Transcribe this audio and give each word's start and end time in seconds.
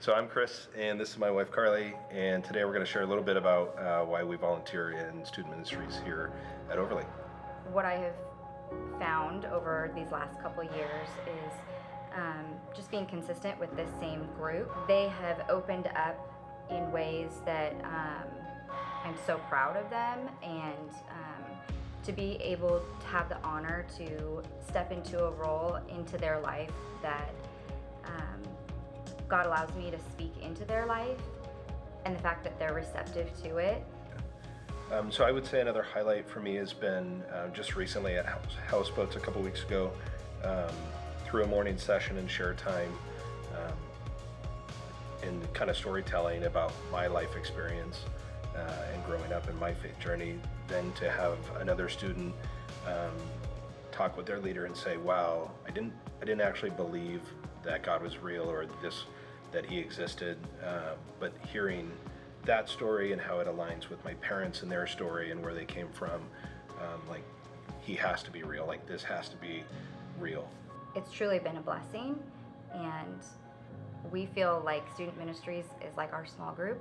So 0.00 0.14
I'm 0.14 0.28
Chris, 0.28 0.68
and 0.78 0.98
this 0.98 1.10
is 1.10 1.18
my 1.18 1.30
wife 1.30 1.52
Carly, 1.52 1.92
and 2.10 2.42
today 2.42 2.64
we're 2.64 2.72
going 2.72 2.86
to 2.86 2.90
share 2.90 3.02
a 3.02 3.06
little 3.06 3.22
bit 3.22 3.36
about 3.36 3.78
uh, 3.78 4.02
why 4.02 4.24
we 4.24 4.34
volunteer 4.36 4.92
in 4.92 5.22
student 5.26 5.52
ministries 5.52 6.00
here 6.06 6.32
at 6.70 6.78
Overlake. 6.78 7.04
What 7.70 7.84
I 7.84 7.96
have 7.96 8.14
found 8.98 9.44
over 9.44 9.92
these 9.94 10.10
last 10.10 10.40
couple 10.40 10.64
years 10.64 11.08
is 11.26 11.52
um, 12.16 12.46
just 12.74 12.90
being 12.90 13.04
consistent 13.04 13.60
with 13.60 13.76
this 13.76 13.90
same 14.00 14.26
group. 14.38 14.72
They 14.88 15.08
have 15.20 15.44
opened 15.50 15.88
up 15.88 16.16
in 16.70 16.90
ways 16.92 17.32
that 17.44 17.74
um, 17.84 18.26
I'm 19.04 19.16
so 19.26 19.36
proud 19.50 19.76
of 19.76 19.90
them, 19.90 20.30
and 20.42 20.90
um, 21.10 21.44
to 22.04 22.12
be 22.12 22.36
able 22.36 22.80
to 23.00 23.06
have 23.08 23.28
the 23.28 23.36
honor 23.44 23.84
to 23.98 24.42
step 24.66 24.92
into 24.92 25.26
a 25.26 25.30
role 25.32 25.78
into 25.90 26.16
their 26.16 26.40
life 26.40 26.72
that 27.02 27.34
um, 28.06 28.39
God 29.30 29.46
allows 29.46 29.72
me 29.76 29.90
to 29.92 29.98
speak 29.98 30.32
into 30.42 30.64
their 30.64 30.84
life, 30.86 31.20
and 32.04 32.14
the 32.14 32.20
fact 32.20 32.42
that 32.44 32.58
they're 32.58 32.74
receptive 32.74 33.30
to 33.44 33.58
it. 33.58 33.82
Um, 34.90 35.12
so 35.12 35.24
I 35.24 35.30
would 35.30 35.46
say 35.46 35.60
another 35.60 35.82
highlight 35.82 36.28
for 36.28 36.40
me 36.40 36.56
has 36.56 36.72
been 36.72 37.22
uh, 37.32 37.48
just 37.48 37.76
recently 37.76 38.16
at 38.16 38.26
House, 38.26 38.56
Houseboats 38.66 39.14
a 39.14 39.20
couple 39.20 39.40
weeks 39.40 39.62
ago, 39.62 39.92
um, 40.42 40.74
through 41.24 41.44
a 41.44 41.46
morning 41.46 41.78
session 41.78 42.18
and 42.18 42.28
share 42.28 42.54
time, 42.54 42.92
um, 43.54 43.76
and 45.22 45.54
kind 45.54 45.70
of 45.70 45.76
storytelling 45.76 46.44
about 46.44 46.72
my 46.90 47.06
life 47.06 47.36
experience 47.36 48.00
uh, 48.56 48.92
and 48.92 49.04
growing 49.04 49.32
up 49.32 49.48
in 49.48 49.56
my 49.60 49.72
faith 49.72 49.98
journey. 50.00 50.40
Then 50.66 50.90
to 50.94 51.08
have 51.08 51.38
another 51.60 51.88
student 51.88 52.34
um, 52.84 53.14
talk 53.92 54.16
with 54.16 54.26
their 54.26 54.40
leader 54.40 54.64
and 54.64 54.76
say, 54.76 54.96
"Wow, 54.96 55.52
I 55.68 55.70
didn't, 55.70 55.92
I 56.20 56.24
didn't 56.24 56.40
actually 56.40 56.70
believe 56.70 57.20
that 57.62 57.82
God 57.84 58.02
was 58.02 58.18
real 58.18 58.50
or 58.50 58.66
this, 58.82 59.04
that 59.52 59.66
He 59.66 59.78
existed," 59.78 60.38
uh, 60.64 60.94
but 61.18 61.32
hearing 61.52 61.90
that 62.44 62.68
story 62.68 63.12
and 63.12 63.20
how 63.20 63.38
it 63.40 63.46
aligns 63.46 63.88
with 63.90 64.02
my 64.04 64.14
parents 64.14 64.62
and 64.62 64.70
their 64.70 64.86
story 64.86 65.30
and 65.30 65.42
where 65.44 65.54
they 65.54 65.64
came 65.66 65.88
from, 65.88 66.22
um, 66.80 67.00
like 67.08 67.24
He 67.80 67.94
has 67.94 68.22
to 68.22 68.30
be 68.30 68.42
real. 68.42 68.66
Like 68.66 68.86
this 68.86 69.02
has 69.02 69.28
to 69.28 69.36
be 69.36 69.62
real. 70.18 70.48
It's 70.94 71.12
truly 71.12 71.38
been 71.38 71.56
a 71.56 71.60
blessing, 71.60 72.18
and 72.74 73.20
we 74.10 74.26
feel 74.26 74.62
like 74.64 74.82
student 74.94 75.18
ministries 75.18 75.66
is 75.86 75.96
like 75.96 76.12
our 76.12 76.26
small 76.26 76.52
group 76.52 76.80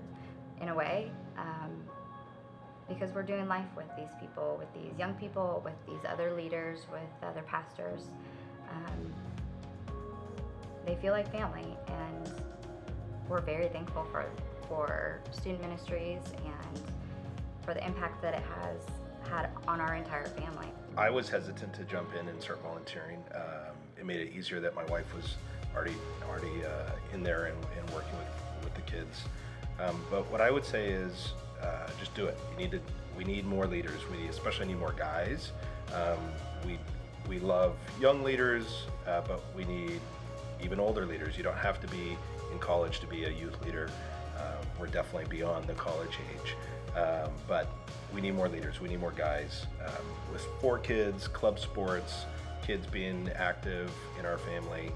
in 0.61 0.69
a 0.69 0.75
way 0.75 1.11
um, 1.37 1.71
because 2.87 3.11
we're 3.11 3.23
doing 3.23 3.47
life 3.47 3.67
with 3.75 3.85
these 3.95 4.11
people, 4.19 4.57
with 4.59 4.73
these 4.73 4.97
young 4.97 5.13
people, 5.13 5.61
with 5.63 5.75
these 5.87 6.03
other 6.07 6.33
leaders, 6.33 6.79
with 6.91 7.29
other 7.29 7.43
pastors. 7.43 8.07
Um, 8.69 9.13
they 10.85 10.95
feel 10.95 11.13
like 11.13 11.31
family, 11.31 11.77
and 11.87 12.33
we're 13.29 13.41
very 13.41 13.67
thankful 13.69 14.05
for 14.11 14.25
for 14.67 15.21
student 15.31 15.61
ministries 15.61 16.21
and 16.45 16.81
for 17.63 17.73
the 17.73 17.85
impact 17.85 18.21
that 18.21 18.33
it 18.33 18.43
has 18.61 18.81
had 19.29 19.49
on 19.67 19.79
our 19.79 19.95
entire 19.95 20.25
family. 20.25 20.67
I 20.97 21.09
was 21.09 21.29
hesitant 21.29 21.73
to 21.75 21.83
jump 21.83 22.09
in 22.19 22.27
and 22.27 22.41
start 22.41 22.61
volunteering. 22.61 23.23
Um, 23.33 23.75
it 23.97 24.05
made 24.05 24.19
it 24.19 24.33
easier 24.35 24.59
that 24.59 24.75
my 24.75 24.85
wife 24.85 25.13
was 25.15 25.35
already 25.75 25.95
already 26.27 26.65
uh, 26.65 26.91
in 27.13 27.23
there 27.23 27.45
and, 27.45 27.57
and, 27.77 27.89
working 27.91 28.17
with, 28.17 28.63
with 28.63 28.73
the 28.73 28.81
kids. 28.81 29.21
Um, 29.79 30.01
but 30.09 30.29
what 30.31 30.41
I 30.41 30.49
would 30.49 30.65
say 30.65 30.89
is 30.89 31.33
uh, 31.61 31.87
just 31.99 32.13
do 32.15 32.25
it. 32.25 32.37
You 32.51 32.57
need 32.57 32.71
to. 32.71 32.81
We 33.15 33.23
need 33.23 33.45
more 33.45 33.67
leaders. 33.67 34.01
We 34.09 34.27
especially 34.27 34.67
need 34.67 34.79
more 34.79 34.93
guys. 34.93 35.51
Um, 35.93 36.17
we 36.65 36.79
we 37.27 37.39
love 37.39 37.75
young 37.99 38.23
leaders, 38.23 38.85
uh, 39.05 39.21
but 39.21 39.43
we 39.55 39.65
need 39.65 39.99
even 40.61 40.79
older 40.79 41.05
leaders. 41.05 41.37
You 41.37 41.43
don't 41.43 41.57
have 41.57 41.79
to 41.81 41.87
be 41.87 42.17
in 42.51 42.59
college 42.59 42.99
to 42.99 43.07
be 43.07 43.25
a 43.25 43.29
youth 43.29 43.59
leader. 43.63 43.89
Uh, 44.37 44.55
we're 44.79 44.87
definitely 44.87 45.29
beyond 45.29 45.67
the 45.67 45.73
college 45.73 46.17
age, 46.33 46.55
um, 46.95 47.31
but 47.47 47.67
we 48.13 48.21
need 48.21 48.35
more 48.35 48.47
leaders. 48.47 48.79
We 48.79 48.89
need 48.89 48.99
more 48.99 49.11
guys 49.11 49.65
um, 49.85 50.05
with 50.31 50.45
four 50.61 50.79
kids, 50.79 51.27
club 51.27 51.59
sports, 51.59 52.25
kids 52.65 52.87
being 52.87 53.29
active 53.35 53.91
in 54.19 54.25
our 54.25 54.37
family. 54.37 54.91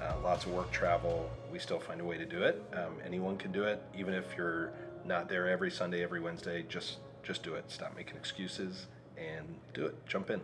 Uh, 0.00 0.12
lots 0.22 0.44
of 0.44 0.52
work 0.52 0.70
travel. 0.70 1.28
We 1.50 1.58
still 1.58 1.80
find 1.80 2.00
a 2.00 2.04
way 2.04 2.18
to 2.18 2.26
do 2.26 2.42
it. 2.42 2.62
Um, 2.74 2.92
anyone 3.04 3.36
can 3.36 3.50
do 3.50 3.64
it, 3.64 3.82
even 3.96 4.14
if 4.14 4.36
you're 4.36 4.70
not 5.04 5.28
there 5.28 5.48
every 5.48 5.70
Sunday, 5.70 6.02
every 6.02 6.20
Wednesday. 6.20 6.64
Just 6.68 6.98
just 7.22 7.42
do 7.42 7.54
it. 7.54 7.64
Stop 7.68 7.96
making 7.96 8.16
excuses 8.16 8.86
and 9.16 9.56
do 9.74 9.86
it. 9.86 10.06
Jump 10.06 10.30
in. 10.30 10.40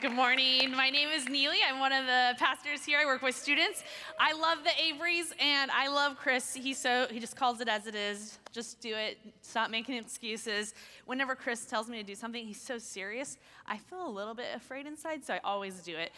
Good 0.00 0.12
morning. 0.12 0.70
My 0.74 0.88
name 0.88 1.10
is 1.10 1.28
Neely. 1.28 1.58
I'm 1.68 1.78
one 1.78 1.92
of 1.92 2.06
the 2.06 2.34
pastors 2.38 2.86
here. 2.86 2.98
I 3.02 3.04
work 3.04 3.20
with 3.20 3.36
students. 3.36 3.84
I 4.18 4.32
love 4.32 4.64
the 4.64 4.70
Averys 4.70 5.34
and 5.38 5.70
I 5.70 5.88
love 5.88 6.16
Chris. 6.16 6.54
He's 6.54 6.78
so 6.78 7.06
he 7.10 7.20
just 7.20 7.36
calls 7.36 7.60
it 7.60 7.68
as 7.68 7.86
it 7.86 7.94
is. 7.94 8.38
Just 8.50 8.80
do 8.80 8.94
it. 8.94 9.18
Stop 9.42 9.70
making 9.70 9.96
excuses. 9.96 10.72
Whenever 11.04 11.34
Chris 11.34 11.66
tells 11.66 11.90
me 11.90 11.98
to 11.98 12.02
do 12.02 12.14
something, 12.14 12.46
he's 12.46 12.60
so 12.60 12.78
serious. 12.78 13.36
I 13.66 13.76
feel 13.76 14.06
a 14.06 14.08
little 14.08 14.32
bit 14.32 14.46
afraid 14.56 14.86
inside, 14.86 15.22
so 15.22 15.34
I 15.34 15.40
always 15.44 15.80
do 15.80 15.94
it. 15.94 16.12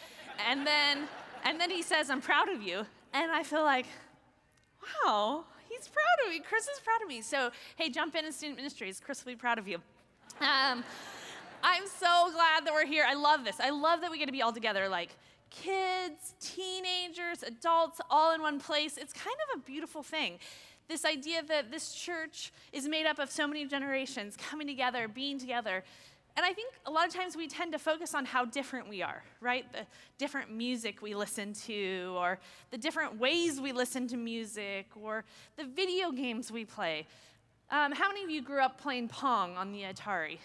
And 0.48 0.64
then 0.64 1.08
and 1.42 1.60
then 1.60 1.68
he 1.68 1.82
says, 1.82 2.08
"I'm 2.08 2.20
proud 2.20 2.48
of 2.48 2.62
you." 2.62 2.86
And 3.12 3.32
I 3.32 3.42
feel 3.42 3.64
like, 3.64 3.86
"Wow, 5.04 5.44
he's 5.68 5.88
proud 5.88 6.26
of 6.26 6.30
me. 6.30 6.38
Chris 6.38 6.68
is 6.68 6.78
proud 6.84 7.02
of 7.02 7.08
me." 7.08 7.20
So, 7.20 7.50
hey, 7.74 7.88
jump 7.88 8.14
in 8.14 8.26
in 8.26 8.32
student 8.32 8.58
ministries. 8.58 9.00
Chris 9.00 9.24
will 9.24 9.32
be 9.32 9.36
proud 9.36 9.58
of 9.58 9.66
you. 9.66 9.82
Um, 10.40 10.84
I'm 11.62 11.86
so 11.86 12.30
glad 12.32 12.66
that 12.66 12.72
we're 12.72 12.86
here. 12.86 13.04
I 13.06 13.14
love 13.14 13.44
this. 13.44 13.60
I 13.60 13.70
love 13.70 14.00
that 14.00 14.10
we 14.10 14.18
get 14.18 14.26
to 14.26 14.32
be 14.32 14.42
all 14.42 14.52
together, 14.52 14.88
like 14.88 15.10
kids, 15.50 16.34
teenagers, 16.40 17.42
adults, 17.42 18.00
all 18.10 18.34
in 18.34 18.42
one 18.42 18.58
place. 18.58 18.96
It's 18.96 19.12
kind 19.12 19.36
of 19.48 19.60
a 19.60 19.64
beautiful 19.64 20.02
thing. 20.02 20.38
This 20.88 21.04
idea 21.04 21.42
that 21.44 21.70
this 21.70 21.92
church 21.94 22.52
is 22.72 22.88
made 22.88 23.06
up 23.06 23.18
of 23.18 23.30
so 23.30 23.46
many 23.46 23.64
generations 23.66 24.36
coming 24.36 24.66
together, 24.66 25.06
being 25.06 25.38
together. 25.38 25.84
And 26.36 26.44
I 26.44 26.52
think 26.52 26.72
a 26.86 26.90
lot 26.90 27.06
of 27.06 27.14
times 27.14 27.36
we 27.36 27.46
tend 27.46 27.72
to 27.72 27.78
focus 27.78 28.14
on 28.14 28.24
how 28.24 28.44
different 28.44 28.88
we 28.88 29.02
are, 29.02 29.22
right? 29.40 29.70
The 29.72 29.86
different 30.18 30.50
music 30.50 31.00
we 31.00 31.14
listen 31.14 31.52
to, 31.66 32.14
or 32.16 32.40
the 32.70 32.78
different 32.78 33.18
ways 33.18 33.60
we 33.60 33.72
listen 33.72 34.08
to 34.08 34.16
music, 34.16 34.86
or 35.00 35.24
the 35.56 35.64
video 35.64 36.10
games 36.10 36.50
we 36.50 36.64
play. 36.64 37.06
Um, 37.70 37.92
how 37.92 38.08
many 38.08 38.24
of 38.24 38.30
you 38.30 38.42
grew 38.42 38.60
up 38.60 38.80
playing 38.80 39.08
Pong 39.08 39.56
on 39.56 39.72
the 39.72 39.82
Atari? 39.82 40.38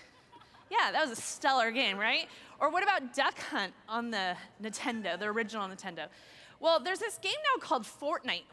Yeah, 0.70 0.92
that 0.92 1.08
was 1.08 1.18
a 1.18 1.22
stellar 1.22 1.72
game, 1.72 1.98
right? 1.98 2.28
Or 2.60 2.70
what 2.70 2.84
about 2.84 3.14
Duck 3.14 3.40
Hunt 3.52 3.74
on 3.88 4.12
the 4.12 4.36
Nintendo, 4.62 5.18
the 5.18 5.26
original 5.26 5.68
Nintendo? 5.68 6.08
Well, 6.60 6.80
there's 6.80 7.00
this 7.00 7.18
game 7.20 7.34
now 7.56 7.62
called 7.62 7.84
Fortnite. 7.84 8.44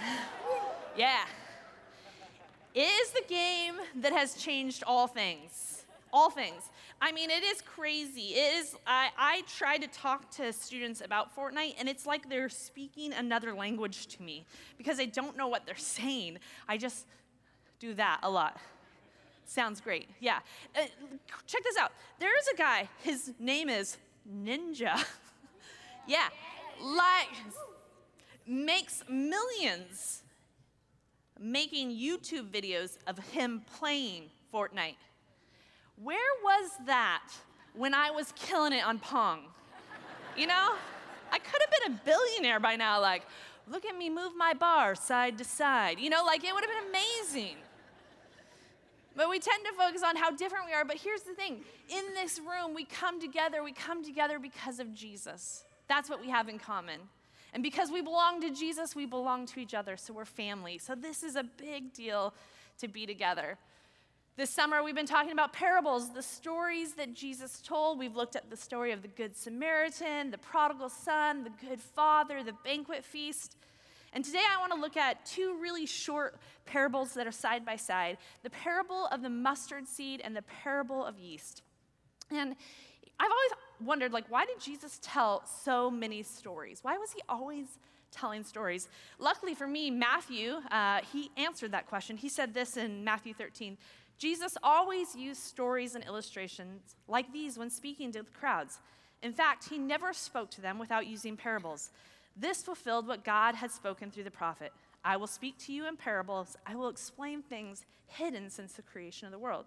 yeah. 0.96 1.24
It 2.74 2.80
is 2.80 3.10
the 3.10 3.22
game 3.28 3.74
that 3.96 4.12
has 4.12 4.34
changed 4.34 4.82
all 4.86 5.06
things. 5.06 5.84
All 6.12 6.30
things. 6.30 6.70
I 7.00 7.12
mean, 7.12 7.30
it 7.30 7.42
is 7.42 7.60
crazy. 7.60 8.34
It 8.34 8.54
is. 8.60 8.76
I, 8.86 9.10
I 9.18 9.42
try 9.56 9.76
to 9.78 9.86
talk 9.88 10.30
to 10.36 10.52
students 10.52 11.00
about 11.00 11.34
Fortnite, 11.36 11.74
and 11.78 11.88
it's 11.88 12.06
like 12.06 12.28
they're 12.28 12.48
speaking 12.48 13.12
another 13.12 13.52
language 13.54 14.06
to 14.08 14.22
me 14.22 14.46
because 14.78 15.00
I 15.00 15.06
don't 15.06 15.36
know 15.36 15.48
what 15.48 15.66
they're 15.66 15.74
saying. 15.76 16.38
I 16.68 16.76
just 16.76 17.06
do 17.78 17.94
that 17.94 18.20
a 18.22 18.30
lot. 18.30 18.58
Sounds 19.52 19.82
great. 19.82 20.08
Yeah. 20.18 20.38
Uh, 20.74 20.80
check 21.46 21.62
this 21.62 21.76
out. 21.76 21.92
There 22.18 22.38
is 22.38 22.48
a 22.54 22.56
guy, 22.56 22.88
his 23.02 23.32
name 23.38 23.68
is 23.68 23.98
Ninja. 24.26 25.04
yeah. 26.06 26.28
Like, 26.82 27.28
makes 28.46 29.04
millions 29.10 30.22
making 31.38 31.90
YouTube 31.90 32.50
videos 32.50 32.96
of 33.06 33.18
him 33.18 33.60
playing 33.78 34.30
Fortnite. 34.54 34.96
Where 36.02 36.16
was 36.42 36.70
that 36.86 37.28
when 37.74 37.92
I 37.92 38.10
was 38.10 38.32
killing 38.34 38.72
it 38.72 38.86
on 38.86 39.00
Pong? 39.00 39.40
You 40.34 40.46
know? 40.46 40.76
I 41.30 41.38
could 41.38 41.60
have 41.60 41.70
been 41.70 41.92
a 41.92 42.00
billionaire 42.06 42.58
by 42.58 42.76
now, 42.76 43.02
like, 43.02 43.24
look 43.68 43.84
at 43.84 43.98
me 43.98 44.08
move 44.08 44.32
my 44.34 44.54
bar 44.54 44.94
side 44.94 45.36
to 45.36 45.44
side. 45.44 45.98
You 45.98 46.08
know, 46.08 46.24
like, 46.24 46.42
it 46.42 46.54
would 46.54 46.64
have 46.64 46.70
been 46.70 46.88
amazing. 46.88 47.56
But 49.14 49.28
we 49.28 49.38
tend 49.38 49.64
to 49.64 49.72
focus 49.72 50.02
on 50.02 50.16
how 50.16 50.30
different 50.30 50.66
we 50.66 50.72
are. 50.72 50.84
But 50.84 50.96
here's 50.96 51.22
the 51.22 51.34
thing 51.34 51.60
in 51.88 52.04
this 52.14 52.38
room, 52.38 52.74
we 52.74 52.84
come 52.84 53.20
together. 53.20 53.62
We 53.62 53.72
come 53.72 54.04
together 54.04 54.38
because 54.38 54.78
of 54.78 54.94
Jesus. 54.94 55.64
That's 55.88 56.08
what 56.08 56.20
we 56.20 56.30
have 56.30 56.48
in 56.48 56.58
common. 56.58 57.00
And 57.52 57.62
because 57.62 57.90
we 57.90 58.00
belong 58.00 58.40
to 58.40 58.50
Jesus, 58.50 58.96
we 58.96 59.04
belong 59.04 59.46
to 59.46 59.60
each 59.60 59.74
other. 59.74 59.96
So 59.96 60.14
we're 60.14 60.24
family. 60.24 60.78
So 60.78 60.94
this 60.94 61.22
is 61.22 61.36
a 61.36 61.42
big 61.42 61.92
deal 61.92 62.32
to 62.78 62.88
be 62.88 63.04
together. 63.04 63.58
This 64.34 64.48
summer, 64.48 64.82
we've 64.82 64.94
been 64.94 65.04
talking 65.04 65.32
about 65.32 65.52
parables, 65.52 66.14
the 66.14 66.22
stories 66.22 66.94
that 66.94 67.12
Jesus 67.12 67.60
told. 67.60 67.98
We've 67.98 68.16
looked 68.16 68.34
at 68.34 68.48
the 68.48 68.56
story 68.56 68.92
of 68.92 69.02
the 69.02 69.08
Good 69.08 69.36
Samaritan, 69.36 70.30
the 70.30 70.38
prodigal 70.38 70.88
son, 70.88 71.44
the 71.44 71.50
good 71.66 71.82
father, 71.82 72.42
the 72.42 72.54
banquet 72.64 73.04
feast. 73.04 73.58
And 74.12 74.24
today 74.24 74.42
I 74.50 74.60
want 74.60 74.72
to 74.74 74.80
look 74.80 74.96
at 74.96 75.24
two 75.24 75.56
really 75.60 75.86
short 75.86 76.38
parables 76.66 77.14
that 77.14 77.26
are 77.26 77.32
side 77.32 77.64
by 77.64 77.76
side 77.76 78.18
the 78.42 78.50
parable 78.50 79.06
of 79.06 79.22
the 79.22 79.30
mustard 79.30 79.88
seed 79.88 80.20
and 80.22 80.36
the 80.36 80.42
parable 80.42 81.04
of 81.04 81.18
yeast. 81.18 81.62
And 82.30 82.54
I've 83.18 83.30
always 83.30 83.50
wondered, 83.80 84.12
like, 84.12 84.24
why 84.28 84.44
did 84.44 84.60
Jesus 84.60 84.98
tell 85.02 85.44
so 85.64 85.90
many 85.90 86.22
stories? 86.22 86.80
Why 86.82 86.98
was 86.98 87.12
he 87.12 87.20
always 87.28 87.66
telling 88.10 88.44
stories? 88.44 88.88
Luckily 89.18 89.54
for 89.54 89.66
me, 89.66 89.90
Matthew, 89.90 90.54
uh, 90.70 91.00
he 91.12 91.30
answered 91.36 91.72
that 91.72 91.86
question. 91.86 92.16
He 92.16 92.28
said 92.28 92.54
this 92.54 92.76
in 92.76 93.04
Matthew 93.04 93.34
13 93.34 93.76
Jesus 94.18 94.56
always 94.62 95.16
used 95.16 95.40
stories 95.40 95.96
and 95.96 96.04
illustrations 96.04 96.94
like 97.08 97.32
these 97.32 97.58
when 97.58 97.70
speaking 97.70 98.12
to 98.12 98.22
the 98.22 98.30
crowds. 98.30 98.78
In 99.22 99.32
fact, 99.32 99.68
he 99.68 99.78
never 99.78 100.12
spoke 100.12 100.50
to 100.52 100.60
them 100.60 100.78
without 100.78 101.06
using 101.06 101.36
parables. 101.36 101.90
This 102.36 102.62
fulfilled 102.62 103.06
what 103.06 103.24
God 103.24 103.54
had 103.54 103.70
spoken 103.70 104.10
through 104.10 104.24
the 104.24 104.30
prophet 104.30 104.72
I 105.04 105.16
will 105.16 105.26
speak 105.26 105.58
to 105.66 105.72
you 105.72 105.88
in 105.88 105.96
parables, 105.96 106.56
I 106.64 106.76
will 106.76 106.88
explain 106.88 107.42
things 107.42 107.84
hidden 108.06 108.50
since 108.50 108.74
the 108.74 108.82
creation 108.82 109.26
of 109.26 109.32
the 109.32 109.38
world. 109.38 109.64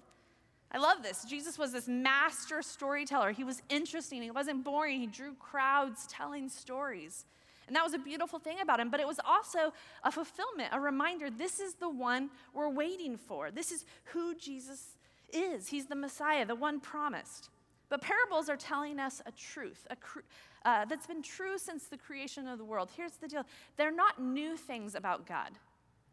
I 0.71 0.77
love 0.77 1.03
this. 1.03 1.25
Jesus 1.25 1.59
was 1.59 1.71
this 1.71 1.87
master 1.87 2.61
storyteller. 2.61 3.31
He 3.31 3.43
was 3.43 3.61
interesting, 3.69 4.21
he 4.21 4.31
wasn't 4.31 4.63
boring, 4.63 4.99
he 4.99 5.07
drew 5.07 5.33
crowds 5.35 6.07
telling 6.07 6.49
stories. 6.49 7.25
And 7.67 7.75
that 7.75 7.83
was 7.83 7.93
a 7.93 7.99
beautiful 7.99 8.39
thing 8.39 8.59
about 8.61 8.79
him, 8.79 8.89
but 8.89 8.99
it 8.99 9.07
was 9.07 9.19
also 9.25 9.73
a 10.03 10.11
fulfillment, 10.11 10.69
a 10.71 10.79
reminder 10.79 11.29
this 11.29 11.59
is 11.59 11.75
the 11.75 11.89
one 11.89 12.29
we're 12.53 12.69
waiting 12.69 13.17
for. 13.17 13.51
This 13.51 13.71
is 13.71 13.85
who 14.05 14.35
Jesus 14.35 14.97
is. 15.33 15.67
He's 15.67 15.87
the 15.87 15.95
Messiah, 15.95 16.45
the 16.45 16.55
one 16.55 16.79
promised. 16.79 17.49
But 17.89 18.01
parables 18.01 18.49
are 18.49 18.57
telling 18.57 18.99
us 18.99 19.21
a 19.25 19.31
truth 19.31 19.87
a 19.89 19.95
cr- 19.95 20.19
uh, 20.65 20.83
that's 20.85 21.07
been 21.07 21.21
true 21.21 21.57
since 21.57 21.85
the 21.85 21.97
creation 21.97 22.47
of 22.47 22.57
the 22.57 22.65
world. 22.65 22.89
Here's 22.97 23.13
the 23.13 23.27
deal 23.27 23.43
they're 23.77 23.95
not 23.95 24.21
new 24.21 24.57
things 24.57 24.95
about 24.95 25.25
God. 25.25 25.51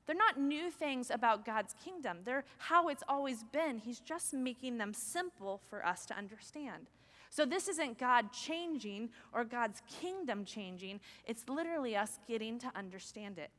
They're 0.07 0.17
not 0.17 0.39
new 0.39 0.71
things 0.71 1.11
about 1.11 1.45
God's 1.45 1.75
kingdom. 1.83 2.19
They're 2.25 2.45
how 2.59 2.89
it's 2.89 3.05
always 3.09 3.45
been. 3.45 3.79
He's 3.79 4.01
just 4.01 4.35
making 4.35 4.79
them 4.79 4.93
simple 4.93 5.61
for 5.71 5.85
us 5.87 6.05
to 6.07 6.17
understand. 6.17 6.91
So, 7.31 7.47
this 7.47 7.67
isn't 7.69 7.99
God 7.99 8.33
changing 8.33 9.09
or 9.33 9.45
God's 9.45 9.81
kingdom 10.01 10.45
changing, 10.45 11.01
it's 11.25 11.49
literally 11.49 11.97
us 11.97 12.19
getting 12.29 12.59
to 12.59 12.71
understand 12.77 13.39
it. 13.39 13.51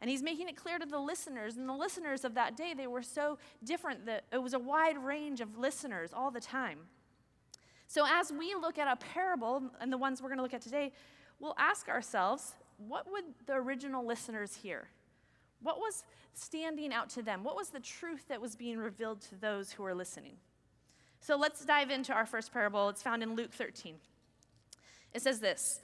And 0.00 0.08
he's 0.08 0.22
making 0.22 0.48
it 0.48 0.56
clear 0.56 0.78
to 0.78 0.86
the 0.86 0.98
listeners, 0.98 1.56
and 1.56 1.68
the 1.68 1.74
listeners 1.74 2.24
of 2.24 2.34
that 2.34 2.56
day, 2.56 2.72
they 2.74 2.86
were 2.86 3.02
so 3.02 3.36
different 3.62 4.06
that 4.06 4.24
it 4.32 4.38
was 4.38 4.54
a 4.54 4.58
wide 4.58 4.96
range 4.96 5.42
of 5.42 5.58
listeners 5.58 6.10
all 6.14 6.30
the 6.30 6.40
time. 6.40 6.78
So, 7.90 8.06
as 8.08 8.30
we 8.30 8.54
look 8.54 8.78
at 8.78 8.86
a 8.86 8.94
parable, 8.94 9.64
and 9.80 9.92
the 9.92 9.98
ones 9.98 10.22
we're 10.22 10.28
going 10.28 10.38
to 10.38 10.44
look 10.44 10.54
at 10.54 10.62
today, 10.62 10.92
we'll 11.40 11.56
ask 11.58 11.88
ourselves 11.88 12.54
what 12.86 13.10
would 13.10 13.24
the 13.46 13.54
original 13.54 14.06
listeners 14.06 14.54
hear? 14.54 14.86
What 15.60 15.78
was 15.78 16.04
standing 16.32 16.92
out 16.92 17.10
to 17.10 17.22
them? 17.22 17.42
What 17.42 17.56
was 17.56 17.70
the 17.70 17.80
truth 17.80 18.28
that 18.28 18.40
was 18.40 18.54
being 18.54 18.78
revealed 18.78 19.20
to 19.22 19.34
those 19.34 19.72
who 19.72 19.82
were 19.82 19.92
listening? 19.92 20.34
So, 21.18 21.36
let's 21.36 21.64
dive 21.64 21.90
into 21.90 22.12
our 22.12 22.26
first 22.26 22.52
parable. 22.52 22.88
It's 22.90 23.02
found 23.02 23.24
in 23.24 23.34
Luke 23.34 23.52
13. 23.52 23.96
It 25.12 25.22
says 25.22 25.40
this 25.40 25.80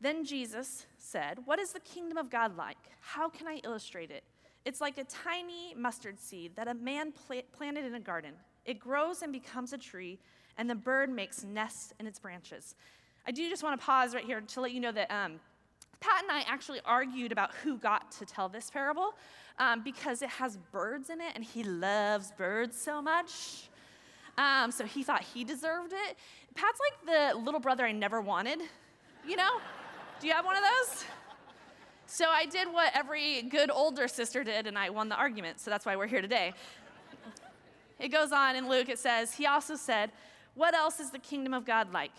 Then 0.00 0.24
Jesus 0.24 0.86
said, 0.98 1.40
What 1.46 1.58
is 1.58 1.72
the 1.72 1.80
kingdom 1.80 2.16
of 2.16 2.30
God 2.30 2.56
like? 2.56 2.78
How 3.00 3.28
can 3.28 3.48
I 3.48 3.60
illustrate 3.64 4.12
it? 4.12 4.22
It's 4.64 4.80
like 4.80 4.98
a 4.98 5.04
tiny 5.04 5.74
mustard 5.76 6.20
seed 6.20 6.54
that 6.54 6.68
a 6.68 6.74
man 6.74 7.10
pla- 7.10 7.42
planted 7.50 7.86
in 7.86 7.96
a 7.96 8.00
garden. 8.00 8.34
It 8.64 8.78
grows 8.78 9.22
and 9.22 9.32
becomes 9.32 9.72
a 9.72 9.78
tree 9.78 10.20
and 10.58 10.68
the 10.68 10.74
bird 10.74 11.10
makes 11.10 11.44
nests 11.44 11.92
in 11.98 12.06
its 12.06 12.18
branches. 12.18 12.74
I 13.26 13.32
do 13.32 13.48
just 13.48 13.62
want 13.62 13.78
to 13.78 13.84
pause 13.84 14.14
right 14.14 14.24
here 14.24 14.40
to 14.40 14.60
let 14.60 14.72
you 14.72 14.80
know 14.80 14.92
that 14.92 15.10
um, 15.10 15.40
Pat 16.00 16.22
and 16.22 16.32
I 16.32 16.44
actually 16.46 16.80
argued 16.84 17.32
about 17.32 17.54
who 17.56 17.76
got 17.76 18.10
to 18.12 18.26
tell 18.26 18.48
this 18.48 18.70
parable 18.70 19.14
um, 19.58 19.82
because 19.82 20.22
it 20.22 20.30
has 20.30 20.56
birds 20.72 21.10
in 21.10 21.20
it, 21.20 21.32
and 21.34 21.44
he 21.44 21.62
loves 21.62 22.32
birds 22.32 22.76
so 22.76 23.02
much. 23.02 23.68
Um, 24.38 24.70
so 24.70 24.86
he 24.86 25.02
thought 25.02 25.22
he 25.22 25.44
deserved 25.44 25.92
it. 25.92 26.16
Pat's 26.54 26.80
like 26.80 27.34
the 27.34 27.38
little 27.38 27.60
brother 27.60 27.84
I 27.84 27.92
never 27.92 28.20
wanted, 28.20 28.60
you 29.26 29.36
know? 29.36 29.60
Do 30.20 30.26
you 30.26 30.32
have 30.32 30.44
one 30.46 30.56
of 30.56 30.62
those? 30.62 31.04
So 32.06 32.28
I 32.28 32.46
did 32.46 32.66
what 32.72 32.90
every 32.94 33.42
good 33.42 33.70
older 33.70 34.08
sister 34.08 34.42
did, 34.42 34.66
and 34.66 34.78
I 34.78 34.90
won 34.90 35.08
the 35.08 35.14
argument, 35.14 35.60
so 35.60 35.70
that's 35.70 35.86
why 35.86 35.94
we're 35.94 36.06
here 36.06 36.22
today. 36.22 36.54
It 37.98 38.08
goes 38.08 38.32
on 38.32 38.56
in 38.56 38.68
Luke, 38.68 38.88
it 38.88 38.98
says, 38.98 39.34
He 39.34 39.46
also 39.46 39.76
said, 39.76 40.10
what 40.54 40.74
else 40.74 41.00
is 41.00 41.10
the 41.10 41.18
kingdom 41.18 41.54
of 41.54 41.64
God 41.64 41.92
like? 41.92 42.12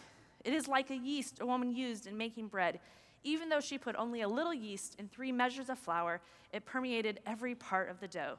It 0.44 0.54
is 0.54 0.68
like 0.68 0.90
a 0.90 0.96
yeast 0.96 1.40
a 1.42 1.46
woman 1.46 1.74
used 1.74 2.08
in 2.08 2.18
making 2.18 2.48
bread. 2.48 2.80
Even 3.24 3.50
though 3.50 3.60
she 3.60 3.78
put 3.78 3.96
only 3.96 4.22
a 4.22 4.28
little 4.28 4.54
yeast 4.54 4.96
in 4.98 5.08
three 5.08 5.32
measures 5.32 5.70
of 5.70 5.78
flour, 5.78 6.22
it 6.52 6.66
permeated 6.66 7.20
every 7.26 7.54
part 7.54 7.90
of 7.90 8.00
the 8.00 8.08
dough. 8.08 8.38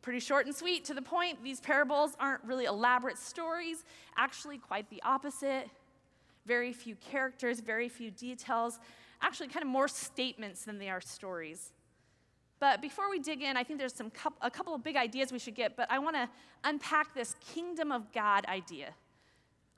Pretty 0.00 0.20
short 0.20 0.46
and 0.46 0.54
sweet, 0.54 0.84
to 0.86 0.94
the 0.94 1.02
point. 1.02 1.44
These 1.44 1.60
parables 1.60 2.16
aren't 2.18 2.42
really 2.44 2.64
elaborate 2.64 3.18
stories, 3.18 3.84
actually, 4.16 4.58
quite 4.58 4.88
the 4.90 5.02
opposite. 5.02 5.68
Very 6.46 6.72
few 6.72 6.96
characters, 6.96 7.60
very 7.60 7.88
few 7.88 8.10
details, 8.10 8.80
actually, 9.20 9.48
kind 9.48 9.62
of 9.62 9.68
more 9.68 9.86
statements 9.86 10.64
than 10.64 10.78
they 10.78 10.88
are 10.88 11.00
stories. 11.00 11.72
But 12.62 12.80
before 12.80 13.10
we 13.10 13.18
dig 13.18 13.42
in, 13.42 13.56
I 13.56 13.64
think 13.64 13.80
there's 13.80 13.92
some 13.92 14.12
a 14.40 14.48
couple 14.48 14.72
of 14.72 14.84
big 14.84 14.94
ideas 14.94 15.32
we 15.32 15.40
should 15.40 15.56
get, 15.56 15.74
but 15.76 15.90
I 15.90 15.98
want 15.98 16.14
to 16.14 16.28
unpack 16.62 17.12
this 17.12 17.34
kingdom 17.52 17.90
of 17.90 18.12
God 18.12 18.46
idea. 18.46 18.94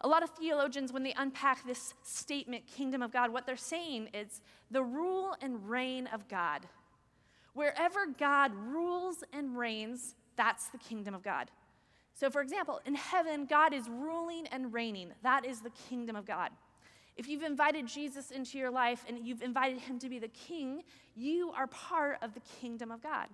A 0.03 0.07
lot 0.07 0.23
of 0.23 0.29
theologians, 0.29 0.93
when 0.93 1.03
they 1.03 1.15
unpack 1.17 1.65
this 1.67 1.95
statement, 2.03 2.67
kingdom 2.67 3.01
of 3.01 3.11
God, 3.11 3.33
what 3.33 3.47
they're 3.47 3.57
saying 3.57 4.11
is 4.13 4.43
the 4.71 4.83
rule 4.83 5.35
and 5.41 5.67
reign 5.67 6.09
of 6.09 6.29
God. 6.29 6.67
Wherever 7.55 8.01
God 8.19 8.53
rules 8.55 9.25
and 9.33 9.57
reigns, 9.57 10.15
that's 10.37 10.69
the 10.69 10.77
kingdom 10.77 11.15
of 11.15 11.23
God. 11.23 11.51
So, 12.13 12.29
for 12.29 12.43
example, 12.43 12.83
in 12.85 12.97
heaven, 12.97 13.47
God 13.47 13.73
is 13.73 13.89
ruling 13.89 14.47
and 14.49 14.75
reigning. 14.75 15.13
That 15.23 15.47
is 15.47 15.63
the 15.63 15.71
kingdom 15.89 16.17
of 16.17 16.27
God. 16.27 16.51
If 17.17 17.29
you've 17.29 17.43
invited 17.43 17.87
Jesus 17.87 18.31
into 18.31 18.59
your 18.59 18.71
life 18.71 19.05
and 19.09 19.19
you've 19.25 19.43
invited 19.43 19.79
him 19.81 19.99
to 20.01 20.09
be 20.09 20.19
the 20.19 20.29
king, 20.29 20.83
you 21.15 21.53
are 21.57 21.69
part 21.69 22.19
of 22.23 22.35
the 22.35 22.41
kingdom 22.61 22.91
of 22.91 23.03
God. 23.03 23.29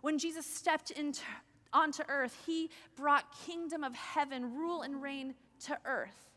When 0.00 0.18
Jesus 0.18 0.46
stepped 0.46 0.90
into, 0.92 1.22
onto 1.72 2.02
earth, 2.08 2.36
he 2.46 2.70
brought 2.96 3.24
kingdom 3.46 3.82
of 3.82 3.94
heaven, 3.94 4.54
rule 4.54 4.82
and 4.82 5.02
reign 5.02 5.34
to 5.64 5.78
earth. 5.84 6.30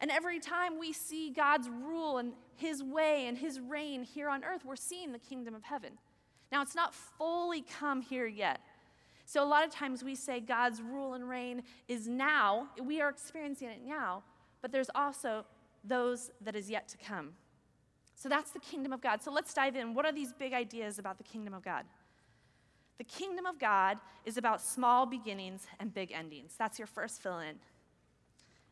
And 0.00 0.10
every 0.10 0.40
time 0.40 0.78
we 0.78 0.92
see 0.92 1.30
God's 1.30 1.68
rule 1.68 2.18
and 2.18 2.32
his 2.54 2.82
way 2.82 3.26
and 3.26 3.36
his 3.36 3.60
reign 3.60 4.02
here 4.02 4.28
on 4.28 4.44
earth, 4.44 4.64
we're 4.64 4.76
seeing 4.76 5.12
the 5.12 5.18
kingdom 5.18 5.54
of 5.54 5.62
heaven. 5.62 5.92
Now, 6.52 6.62
it's 6.62 6.74
not 6.74 6.94
fully 6.94 7.62
come 7.62 8.02
here 8.02 8.26
yet. 8.26 8.60
So, 9.24 9.42
a 9.42 9.48
lot 9.48 9.64
of 9.64 9.70
times 9.70 10.04
we 10.04 10.14
say 10.14 10.38
God's 10.40 10.80
rule 10.80 11.14
and 11.14 11.28
reign 11.28 11.62
is 11.88 12.06
now. 12.06 12.68
We 12.80 13.00
are 13.00 13.08
experiencing 13.08 13.68
it 13.68 13.80
now, 13.84 14.22
but 14.62 14.70
there's 14.70 14.90
also 14.94 15.44
those 15.86 16.30
that 16.40 16.56
is 16.56 16.70
yet 16.70 16.88
to 16.88 16.96
come. 16.96 17.32
So 18.14 18.28
that's 18.28 18.50
the 18.50 18.58
kingdom 18.60 18.92
of 18.92 19.00
God. 19.00 19.22
So 19.22 19.30
let's 19.30 19.52
dive 19.52 19.76
in. 19.76 19.94
What 19.94 20.06
are 20.06 20.12
these 20.12 20.32
big 20.32 20.52
ideas 20.52 20.98
about 20.98 21.18
the 21.18 21.24
kingdom 21.24 21.52
of 21.54 21.62
God? 21.62 21.84
The 22.98 23.04
kingdom 23.04 23.44
of 23.44 23.58
God 23.58 23.98
is 24.24 24.38
about 24.38 24.62
small 24.62 25.04
beginnings 25.04 25.66
and 25.78 25.92
big 25.92 26.12
endings. 26.12 26.54
That's 26.58 26.78
your 26.78 26.86
first 26.86 27.22
fill 27.22 27.40
in. 27.40 27.56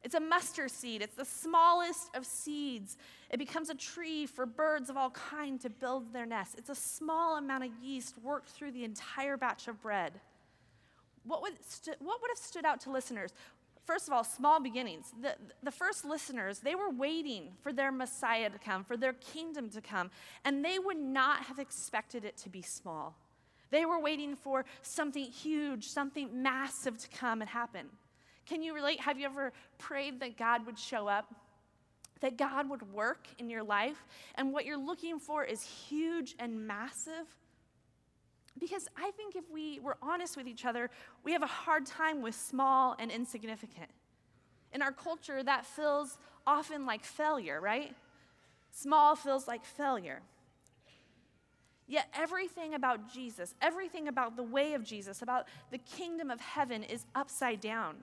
It's 0.02 0.14
a 0.14 0.20
mustard 0.20 0.70
seed. 0.70 1.00
It's 1.02 1.14
the 1.14 1.24
smallest 1.24 2.14
of 2.14 2.26
seeds. 2.26 2.98
It 3.30 3.38
becomes 3.38 3.70
a 3.70 3.74
tree 3.74 4.26
for 4.26 4.44
birds 4.44 4.90
of 4.90 4.96
all 4.96 5.10
kind 5.10 5.58
to 5.62 5.70
build 5.70 6.12
their 6.12 6.26
nests. 6.26 6.54
It's 6.58 6.68
a 6.68 6.74
small 6.74 7.38
amount 7.38 7.64
of 7.64 7.70
yeast 7.82 8.16
worked 8.22 8.50
through 8.50 8.72
the 8.72 8.84
entire 8.84 9.38
batch 9.38 9.66
of 9.66 9.80
bread. 9.80 10.20
What 11.24 11.40
would, 11.40 11.54
st- 11.66 11.96
what 12.00 12.20
would 12.20 12.30
have 12.30 12.38
stood 12.38 12.66
out 12.66 12.80
to 12.82 12.90
listeners? 12.90 13.32
First 13.84 14.08
of 14.08 14.14
all, 14.14 14.24
small 14.24 14.60
beginnings. 14.60 15.12
The, 15.20 15.34
the 15.62 15.70
first 15.70 16.04
listeners, 16.04 16.60
they 16.60 16.74
were 16.74 16.90
waiting 16.90 17.52
for 17.62 17.72
their 17.72 17.92
Messiah 17.92 18.48
to 18.48 18.58
come, 18.58 18.82
for 18.82 18.96
their 18.96 19.12
kingdom 19.12 19.68
to 19.70 19.80
come, 19.82 20.10
and 20.44 20.64
they 20.64 20.78
would 20.78 20.96
not 20.96 21.44
have 21.44 21.58
expected 21.58 22.24
it 22.24 22.36
to 22.38 22.48
be 22.48 22.62
small. 22.62 23.14
They 23.70 23.84
were 23.84 24.00
waiting 24.00 24.36
for 24.36 24.64
something 24.82 25.24
huge, 25.24 25.88
something 25.88 26.42
massive 26.42 26.96
to 26.98 27.08
come 27.08 27.42
and 27.42 27.50
happen. 27.50 27.86
Can 28.46 28.62
you 28.62 28.74
relate? 28.74 29.00
Have 29.00 29.18
you 29.18 29.26
ever 29.26 29.52
prayed 29.78 30.20
that 30.20 30.38
God 30.38 30.64
would 30.64 30.78
show 30.78 31.06
up? 31.06 31.34
That 32.20 32.38
God 32.38 32.70
would 32.70 32.90
work 32.92 33.26
in 33.38 33.50
your 33.50 33.62
life, 33.62 34.02
and 34.36 34.52
what 34.52 34.64
you're 34.64 34.78
looking 34.78 35.18
for 35.18 35.44
is 35.44 35.62
huge 35.62 36.34
and 36.38 36.66
massive? 36.66 37.26
Because 38.58 38.88
I 38.96 39.10
think 39.12 39.34
if 39.36 39.44
we 39.50 39.80
were 39.80 39.96
honest 40.00 40.36
with 40.36 40.46
each 40.46 40.64
other, 40.64 40.90
we 41.24 41.32
have 41.32 41.42
a 41.42 41.46
hard 41.46 41.86
time 41.86 42.22
with 42.22 42.34
small 42.34 42.94
and 42.98 43.10
insignificant. 43.10 43.90
In 44.72 44.82
our 44.82 44.92
culture, 44.92 45.42
that 45.42 45.66
feels 45.66 46.18
often 46.46 46.86
like 46.86 47.04
failure, 47.04 47.60
right? 47.60 47.94
Small 48.70 49.16
feels 49.16 49.48
like 49.48 49.64
failure. 49.64 50.22
Yet 51.86 52.08
everything 52.14 52.74
about 52.74 53.12
Jesus, 53.12 53.54
everything 53.60 54.08
about 54.08 54.36
the 54.36 54.42
way 54.42 54.74
of 54.74 54.84
Jesus, 54.84 55.20
about 55.20 55.46
the 55.70 55.78
kingdom 55.78 56.30
of 56.30 56.40
heaven 56.40 56.82
is 56.82 57.04
upside 57.14 57.60
down. 57.60 57.96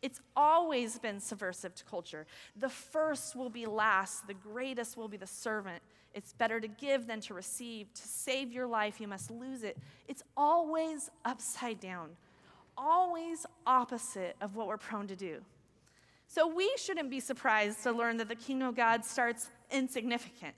It's 0.00 0.20
always 0.34 0.98
been 0.98 1.20
subversive 1.20 1.74
to 1.76 1.84
culture. 1.84 2.26
The 2.56 2.68
first 2.68 3.36
will 3.36 3.50
be 3.50 3.66
last, 3.66 4.26
the 4.26 4.34
greatest 4.34 4.96
will 4.96 5.08
be 5.08 5.16
the 5.16 5.26
servant. 5.26 5.82
It's 6.14 6.32
better 6.32 6.60
to 6.60 6.68
give 6.68 7.06
than 7.06 7.20
to 7.22 7.34
receive. 7.34 7.92
To 7.94 8.02
save 8.02 8.52
your 8.52 8.66
life, 8.66 9.00
you 9.00 9.08
must 9.08 9.30
lose 9.30 9.62
it. 9.62 9.76
It's 10.08 10.22
always 10.36 11.10
upside 11.24 11.80
down, 11.80 12.10
always 12.76 13.46
opposite 13.66 14.36
of 14.40 14.56
what 14.56 14.66
we're 14.66 14.76
prone 14.76 15.06
to 15.08 15.16
do. 15.16 15.40
So 16.28 16.46
we 16.46 16.70
shouldn't 16.76 17.10
be 17.10 17.20
surprised 17.20 17.82
to 17.82 17.92
learn 17.92 18.16
that 18.16 18.28
the 18.28 18.34
kingdom 18.34 18.68
of 18.68 18.74
God 18.74 19.04
starts 19.04 19.48
insignificant, 19.70 20.54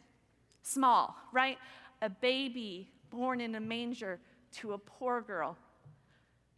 small, 0.63 1.17
right? 1.33 1.59
A 2.01 2.09
baby 2.09 2.89
born 3.11 3.41
in 3.41 3.55
a 3.55 3.61
manger 3.61 4.21
to 4.53 4.73
a 4.73 4.79
poor 4.79 5.21
girl 5.21 5.57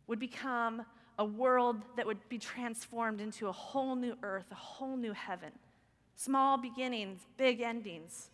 would 0.07 0.19
become 0.19 0.85
a 1.19 1.25
world 1.25 1.77
that 1.97 2.07
would 2.07 2.29
be 2.29 2.39
transformed 2.39 3.21
into 3.21 3.49
a 3.49 3.53
whole 3.53 3.97
new 3.97 4.15
earth, 4.23 4.47
a 4.51 4.55
whole 4.55 4.97
new 4.97 5.13
heaven. 5.13 5.51
Small 6.15 6.59
beginnings, 6.59 7.21
big 7.37 7.61
endings. 7.61 8.31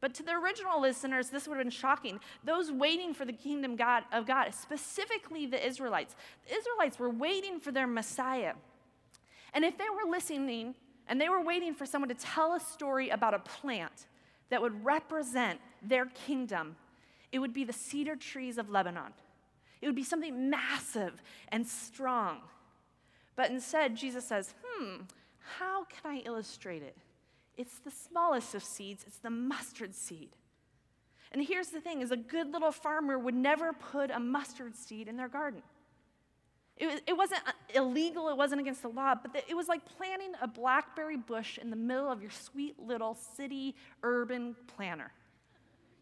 But 0.00 0.14
to 0.14 0.22
the 0.22 0.32
original 0.32 0.80
listeners, 0.80 1.28
this 1.28 1.46
would 1.46 1.58
have 1.58 1.64
been 1.64 1.70
shocking. 1.70 2.20
Those 2.42 2.72
waiting 2.72 3.12
for 3.12 3.24
the 3.24 3.32
kingdom 3.32 3.76
God, 3.76 4.04
of 4.12 4.26
God, 4.26 4.52
specifically 4.54 5.46
the 5.46 5.64
Israelites, 5.64 6.16
the 6.48 6.56
Israelites 6.56 6.98
were 6.98 7.10
waiting 7.10 7.60
for 7.60 7.70
their 7.70 7.86
Messiah. 7.86 8.54
And 9.52 9.64
if 9.64 9.76
they 9.76 9.88
were 9.90 10.10
listening 10.10 10.74
and 11.06 11.20
they 11.20 11.28
were 11.28 11.42
waiting 11.42 11.74
for 11.74 11.84
someone 11.84 12.08
to 12.08 12.14
tell 12.14 12.54
a 12.54 12.60
story 12.60 13.10
about 13.10 13.34
a 13.34 13.40
plant 13.40 14.06
that 14.48 14.62
would 14.62 14.84
represent 14.84 15.60
their 15.82 16.06
kingdom, 16.06 16.76
it 17.30 17.38
would 17.38 17.52
be 17.52 17.64
the 17.64 17.72
cedar 17.72 18.16
trees 18.16 18.56
of 18.56 18.70
Lebanon. 18.70 19.12
It 19.82 19.86
would 19.86 19.96
be 19.96 20.04
something 20.04 20.48
massive 20.48 21.22
and 21.48 21.66
strong. 21.66 22.38
But 23.36 23.50
instead, 23.50 23.96
Jesus 23.96 24.26
says, 24.26 24.54
hmm, 24.64 25.02
how 25.58 25.84
can 25.84 26.10
I 26.10 26.18
illustrate 26.24 26.82
it? 26.82 26.96
It's 27.60 27.78
the 27.80 27.90
smallest 27.90 28.54
of 28.54 28.64
seeds, 28.64 29.04
it's 29.06 29.18
the 29.18 29.28
mustard 29.28 29.94
seed. 29.94 30.30
And 31.30 31.42
here's 31.42 31.68
the 31.68 31.80
thing 31.80 32.00
is 32.00 32.10
a 32.10 32.16
good 32.16 32.50
little 32.50 32.72
farmer 32.72 33.18
would 33.18 33.34
never 33.34 33.74
put 33.74 34.10
a 34.10 34.18
mustard 34.18 34.74
seed 34.74 35.08
in 35.08 35.18
their 35.18 35.28
garden. 35.28 35.60
It, 36.78 37.02
it 37.06 37.12
wasn't 37.14 37.42
uh, 37.46 37.52
illegal, 37.74 38.30
it 38.30 38.36
wasn't 38.38 38.62
against 38.62 38.80
the 38.80 38.88
law, 38.88 39.14
but 39.14 39.44
it 39.46 39.54
was 39.54 39.68
like 39.68 39.84
planting 39.98 40.32
a 40.40 40.48
blackberry 40.48 41.18
bush 41.18 41.58
in 41.58 41.68
the 41.68 41.76
middle 41.76 42.10
of 42.10 42.22
your 42.22 42.30
sweet 42.30 42.80
little 42.80 43.14
city 43.36 43.76
urban 44.02 44.56
planter. 44.66 45.12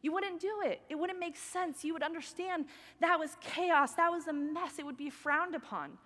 You 0.00 0.12
wouldn't 0.12 0.40
do 0.40 0.62
it. 0.64 0.80
It 0.88 0.96
wouldn't 0.96 1.18
make 1.18 1.36
sense. 1.36 1.84
You 1.84 1.92
would 1.94 2.04
understand 2.04 2.66
that 3.00 3.18
was 3.18 3.36
chaos, 3.40 3.94
that 3.94 4.12
was 4.12 4.28
a 4.28 4.32
mess, 4.32 4.78
it 4.78 4.86
would 4.86 4.96
be 4.96 5.10
frowned 5.10 5.56
upon. 5.56 5.98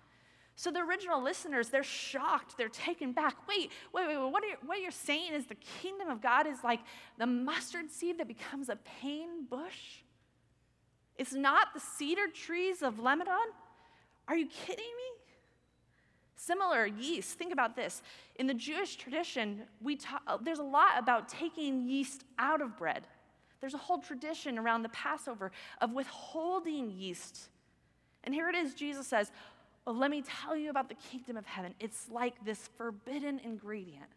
So 0.55 0.71
the 0.71 0.79
original 0.79 1.21
listeners, 1.21 1.69
they're 1.69 1.83
shocked, 1.83 2.57
they're 2.57 2.69
taken 2.69 3.11
back. 3.11 3.35
Wait, 3.47 3.71
wait, 3.91 4.07
wait, 4.07 4.17
wait. 4.17 4.31
What, 4.31 4.43
you, 4.43 4.55
what 4.65 4.81
you're 4.81 4.91
saying 4.91 5.33
is 5.33 5.45
the 5.47 5.55
kingdom 5.81 6.09
of 6.09 6.21
God 6.21 6.45
is 6.45 6.63
like 6.63 6.79
the 7.17 7.25
mustard 7.25 7.91
seed 7.91 8.19
that 8.19 8.27
becomes 8.27 8.69
a 8.69 8.77
pain 9.01 9.45
bush? 9.49 10.03
It's 11.17 11.33
not 11.33 11.73
the 11.73 11.79
cedar 11.79 12.27
trees 12.31 12.83
of 12.83 12.99
Lebanon? 12.99 13.33
Are 14.27 14.37
you 14.37 14.47
kidding 14.47 14.85
me? 14.85 15.13
Similar 16.35 16.85
yeast, 16.85 17.37
think 17.37 17.53
about 17.53 17.75
this. 17.75 18.01
In 18.35 18.47
the 18.47 18.53
Jewish 18.53 18.95
tradition, 18.95 19.61
we 19.81 19.95
ta- 19.95 20.21
uh, 20.27 20.37
there's 20.41 20.59
a 20.59 20.63
lot 20.63 20.99
about 20.99 21.29
taking 21.29 21.87
yeast 21.87 22.25
out 22.37 22.61
of 22.61 22.77
bread. 22.77 23.07
There's 23.61 23.73
a 23.73 23.77
whole 23.77 23.99
tradition 23.99 24.57
around 24.57 24.83
the 24.83 24.89
Passover 24.89 25.51
of 25.79 25.93
withholding 25.93 26.91
yeast. 26.91 27.47
And 28.25 28.35
here 28.35 28.49
it 28.49 28.55
is 28.55 28.73
Jesus 28.73 29.07
says, 29.07 29.31
well, 29.85 29.95
Let 29.95 30.11
me 30.11 30.21
tell 30.21 30.55
you 30.55 30.69
about 30.69 30.89
the 30.89 30.95
kingdom 30.95 31.37
of 31.37 31.45
heaven. 31.45 31.73
It's 31.79 32.07
like 32.09 32.43
this 32.45 32.69
forbidden 32.77 33.39
ingredient 33.39 34.09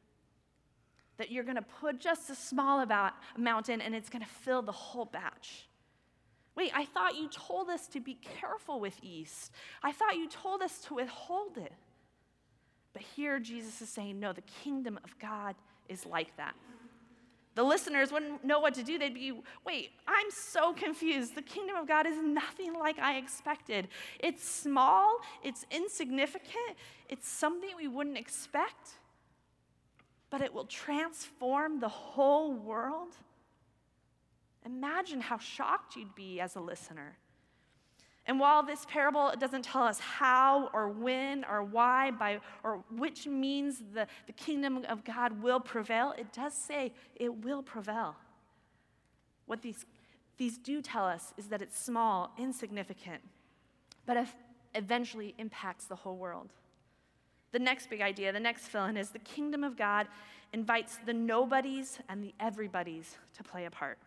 that 1.17 1.31
you're 1.31 1.45
going 1.45 1.57
to 1.57 1.65
put 1.81 1.99
just 1.99 2.29
a 2.31 2.35
small 2.35 2.81
about, 2.81 3.13
amount 3.37 3.69
in 3.69 3.81
and 3.81 3.95
it's 3.95 4.09
going 4.09 4.23
to 4.23 4.29
fill 4.29 4.63
the 4.63 4.73
whole 4.73 5.07
batch. 5.07 5.67
Wait, 6.55 6.71
I 6.75 6.85
thought 6.85 7.17
you 7.17 7.29
told 7.29 7.69
us 7.69 7.87
to 7.89 8.01
be 8.01 8.15
careful 8.15 8.81
with 8.81 9.03
yeast. 9.03 9.53
I 9.83 9.93
thought 9.93 10.17
you 10.17 10.29
told 10.29 10.63
us 10.63 10.79
to 10.87 10.95
withhold 10.95 11.59
it. 11.59 11.73
But 12.93 13.03
here 13.03 13.39
Jesus 13.39 13.83
is 13.83 13.91
saying, 13.91 14.19
no, 14.19 14.33
the 14.33 14.43
kingdom 14.43 14.99
of 15.05 15.19
God 15.19 15.55
is 15.89 16.07
like 16.07 16.35
that. 16.39 16.55
The 17.57 17.65
listeners 17.65 18.13
wouldn't 18.13 18.45
know 18.45 18.61
what 18.61 18.75
to 18.75 18.83
do. 18.83 18.99
They'd 18.99 19.15
be, 19.15 19.33
wait, 19.65 19.93
I'm 20.07 20.31
so 20.31 20.75
confused. 20.75 21.35
The 21.35 21.43
kingdom 21.43 21.75
of 21.77 21.89
God 21.89 22.07
is 22.07 22.19
nothing 22.23 22.75
like 22.75 22.99
I 22.99 23.17
expected. 23.17 23.89
It's 24.21 24.47
small, 24.47 25.17
it's 25.43 25.65
insignificant, 25.71 26.77
it's 27.09 27.27
something 27.27 27.71
we 27.75 27.89
wouldn't 27.89 28.19
expect, 28.19 28.99
but 30.29 30.43
it 30.43 30.53
will 30.53 30.67
transform 30.67 31.81
the 31.81 31.89
whole 31.89 32.53
world. 32.53 33.15
Imagine 34.67 35.23
how 35.23 35.39
shocked 35.39 35.97
you'd 35.97 36.15
be 36.15 36.41
as 36.41 36.57
a 36.57 36.61
listener. 36.61 37.17
And 38.27 38.41
while 38.41 38.65
this 38.65 38.85
parable 38.87 39.33
doesn't 39.39 39.63
tell 39.63 39.85
us 39.85 40.01
how 40.01 40.69
or 40.73 40.89
when 40.89 41.45
or 41.45 41.63
why 41.63 42.11
by, 42.11 42.41
or 42.65 42.83
which 42.91 43.27
means 43.27 43.83
the, 43.95 44.09
the 44.27 44.33
kingdom 44.33 44.85
of 44.89 45.05
God 45.05 45.41
will 45.43 45.61
prevail, 45.61 46.13
it 46.19 46.33
does 46.33 46.53
say 46.53 46.93
it 47.15 47.45
will 47.45 47.63
prevail. 47.63 48.17
What 49.47 49.63
these, 49.63 49.87
these 50.39 50.59
do 50.59 50.83
tell 50.83 51.05
us 51.05 51.35
is 51.37 51.47
that 51.49 51.63
it's 51.63 51.79
small, 51.79 52.33
insignificant, 52.37 53.23
but 54.07 54.27
eventually 54.75 55.35
impacts 55.39 55.85
the 55.85 55.97
whole 55.97 56.17
world. 56.17 56.53
The 57.53 57.61
next 57.61 57.89
big 57.89 58.01
idea, 58.01 58.33
the 58.33 58.41
next 58.41 58.67
fill 58.67 58.87
in 58.87 58.97
is 58.97 59.11
the 59.11 59.21
kingdom 59.21 59.63
of 59.63 59.77
God 59.77 60.09
invites 60.53 60.99
the 61.07 61.15
nobodies 61.15 62.01
and 62.09 62.25
the 62.25 62.35
everybody's 62.41 63.17
to 63.37 63.45
play 63.45 63.67
a 63.67 63.71
part 63.71 63.99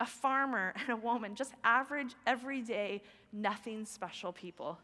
a 0.00 0.06
farmer 0.06 0.74
and 0.76 0.90
a 0.90 0.96
woman, 0.96 1.34
just 1.34 1.52
average, 1.62 2.14
everyday, 2.26 3.02
nothing 3.32 3.84
special 3.84 4.32
people. 4.32 4.78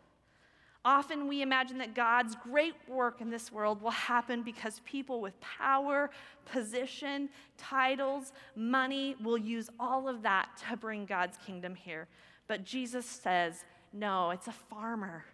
Often 0.83 1.29
we 1.29 1.43
imagine 1.43 1.77
that 1.79 1.95
God's 1.95 2.35
great 2.37 2.75
work 2.89 3.21
in 3.21 3.29
this 3.29 3.53
world 3.53 3.83
will 3.83 3.91
happen 3.91 4.43
because 4.43 4.81
people 4.87 5.21
with 5.21 5.39
power, 5.41 6.11
position, 6.47 7.29
titles, 7.59 8.33
money 8.57 9.15
will 9.23 9.37
use 9.37 9.69
all 9.79 10.09
of 10.09 10.23
that 10.23 10.49
to 10.69 10.77
bring 10.79 11.05
God's 11.05 11.37
kingdom 11.45 11.75
here. 11.75 12.09
But 12.47 12.65
Jesus 12.65 13.05
says, 13.05 13.65
no, 13.93 14.31
it's 14.31 14.47
a 14.47 14.53
farmer, 14.53 15.25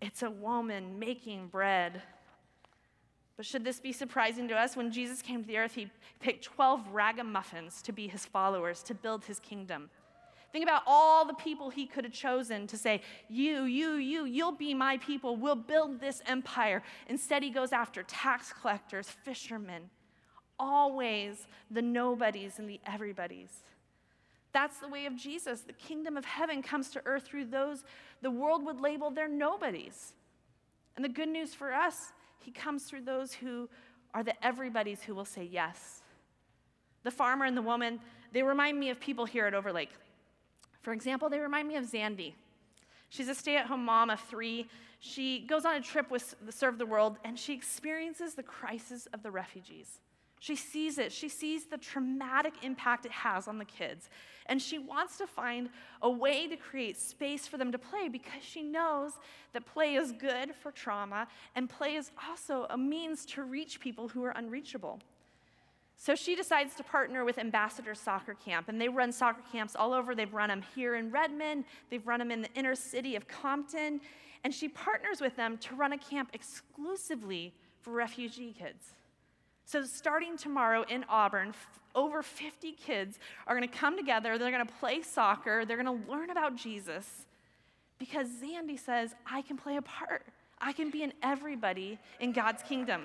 it's 0.00 0.22
a 0.22 0.30
woman 0.30 0.98
making 0.98 1.48
bread. 1.48 2.02
But 3.40 3.46
should 3.46 3.64
this 3.64 3.80
be 3.80 3.94
surprising 3.94 4.48
to 4.48 4.54
us? 4.54 4.76
When 4.76 4.92
Jesus 4.92 5.22
came 5.22 5.40
to 5.40 5.48
the 5.48 5.56
earth, 5.56 5.74
he 5.74 5.90
picked 6.20 6.44
12 6.44 6.88
ragamuffins 6.92 7.80
to 7.80 7.90
be 7.90 8.06
his 8.06 8.26
followers, 8.26 8.82
to 8.82 8.92
build 8.92 9.24
his 9.24 9.40
kingdom. 9.40 9.88
Think 10.52 10.62
about 10.62 10.82
all 10.86 11.24
the 11.24 11.32
people 11.32 11.70
he 11.70 11.86
could 11.86 12.04
have 12.04 12.12
chosen 12.12 12.66
to 12.66 12.76
say, 12.76 13.00
You, 13.30 13.62
you, 13.62 13.92
you, 13.94 14.26
you'll 14.26 14.52
be 14.52 14.74
my 14.74 14.98
people. 14.98 15.36
We'll 15.36 15.54
build 15.54 16.00
this 16.00 16.20
empire. 16.26 16.82
Instead, 17.08 17.42
he 17.42 17.48
goes 17.48 17.72
after 17.72 18.02
tax 18.02 18.52
collectors, 18.52 19.08
fishermen, 19.08 19.88
always 20.58 21.46
the 21.70 21.80
nobodies 21.80 22.58
and 22.58 22.68
the 22.68 22.78
everybody's. 22.84 23.62
That's 24.52 24.80
the 24.80 24.88
way 24.88 25.06
of 25.06 25.16
Jesus. 25.16 25.62
The 25.62 25.72
kingdom 25.72 26.18
of 26.18 26.26
heaven 26.26 26.60
comes 26.60 26.90
to 26.90 27.02
earth 27.06 27.24
through 27.24 27.46
those 27.46 27.84
the 28.20 28.30
world 28.30 28.66
would 28.66 28.82
label 28.82 29.10
their 29.10 29.28
nobodies. 29.28 30.12
And 30.94 31.02
the 31.02 31.08
good 31.08 31.30
news 31.30 31.54
for 31.54 31.72
us 31.72 32.12
he 32.40 32.50
comes 32.50 32.84
through 32.84 33.02
those 33.02 33.32
who 33.32 33.68
are 34.14 34.22
the 34.22 34.44
everybody's 34.44 35.02
who 35.02 35.14
will 35.14 35.24
say 35.24 35.44
yes. 35.44 36.02
The 37.02 37.10
farmer 37.10 37.44
and 37.44 37.56
the 37.56 37.62
woman, 37.62 38.00
they 38.32 38.42
remind 38.42 38.78
me 38.78 38.90
of 38.90 39.00
people 39.00 39.24
here 39.24 39.46
at 39.46 39.54
Overlake. 39.54 39.90
For 40.82 40.92
example, 40.92 41.28
they 41.28 41.38
remind 41.38 41.68
me 41.68 41.76
of 41.76 41.84
Zandy. 41.84 42.34
She's 43.08 43.28
a 43.28 43.34
stay 43.34 43.56
at 43.56 43.66
home 43.66 43.84
mom 43.84 44.10
of 44.10 44.20
three. 44.20 44.68
She 45.00 45.40
goes 45.40 45.64
on 45.64 45.76
a 45.76 45.80
trip 45.80 46.10
with 46.10 46.34
Serve 46.50 46.78
the 46.78 46.86
World 46.86 47.18
and 47.24 47.38
she 47.38 47.54
experiences 47.54 48.34
the 48.34 48.42
crisis 48.42 49.06
of 49.12 49.22
the 49.22 49.30
refugees. 49.30 50.00
She 50.40 50.56
sees 50.56 50.98
it. 50.98 51.12
She 51.12 51.28
sees 51.28 51.66
the 51.66 51.76
traumatic 51.76 52.54
impact 52.62 53.04
it 53.04 53.12
has 53.12 53.46
on 53.46 53.58
the 53.58 53.64
kids. 53.64 54.08
And 54.46 54.60
she 54.60 54.78
wants 54.78 55.18
to 55.18 55.26
find 55.26 55.68
a 56.02 56.10
way 56.10 56.48
to 56.48 56.56
create 56.56 56.98
space 56.98 57.46
for 57.46 57.58
them 57.58 57.70
to 57.70 57.78
play 57.78 58.08
because 58.08 58.42
she 58.42 58.62
knows 58.62 59.12
that 59.52 59.66
play 59.66 59.94
is 59.94 60.12
good 60.12 60.54
for 60.54 60.72
trauma 60.72 61.28
and 61.54 61.68
play 61.68 61.94
is 61.94 62.10
also 62.28 62.66
a 62.70 62.78
means 62.78 63.26
to 63.26 63.44
reach 63.44 63.80
people 63.80 64.08
who 64.08 64.24
are 64.24 64.30
unreachable. 64.30 64.98
So 65.96 66.14
she 66.14 66.34
decides 66.34 66.74
to 66.76 66.82
partner 66.82 67.26
with 67.26 67.36
Ambassador 67.36 67.94
Soccer 67.94 68.32
Camp, 68.32 68.70
and 68.70 68.80
they 68.80 68.88
run 68.88 69.12
soccer 69.12 69.42
camps 69.52 69.76
all 69.76 69.92
over. 69.92 70.14
They've 70.14 70.32
run 70.32 70.48
them 70.48 70.62
here 70.74 70.94
in 70.94 71.10
Redmond, 71.10 71.66
they've 71.90 72.06
run 72.06 72.20
them 72.20 72.30
in 72.30 72.40
the 72.40 72.48
inner 72.54 72.74
city 72.74 73.16
of 73.16 73.28
Compton, 73.28 74.00
and 74.42 74.54
she 74.54 74.66
partners 74.66 75.20
with 75.20 75.36
them 75.36 75.58
to 75.58 75.74
run 75.74 75.92
a 75.92 75.98
camp 75.98 76.30
exclusively 76.32 77.52
for 77.82 77.90
refugee 77.90 78.54
kids. 78.58 78.94
So, 79.70 79.84
starting 79.84 80.36
tomorrow 80.36 80.84
in 80.88 81.04
Auburn, 81.08 81.54
over 81.94 82.24
50 82.24 82.72
kids 82.72 83.20
are 83.46 83.56
going 83.56 83.68
to 83.68 83.72
come 83.72 83.96
together. 83.96 84.36
They're 84.36 84.50
going 84.50 84.66
to 84.66 84.72
play 84.80 85.00
soccer. 85.00 85.64
They're 85.64 85.80
going 85.80 86.04
to 86.04 86.10
learn 86.10 86.30
about 86.30 86.56
Jesus 86.56 87.26
because 87.96 88.26
Zandy 88.26 88.76
says, 88.76 89.14
I 89.24 89.42
can 89.42 89.56
play 89.56 89.76
a 89.76 89.82
part. 89.82 90.26
I 90.60 90.72
can 90.72 90.90
be 90.90 91.04
an 91.04 91.12
everybody 91.22 92.00
in 92.18 92.32
God's 92.32 92.64
kingdom. 92.64 93.02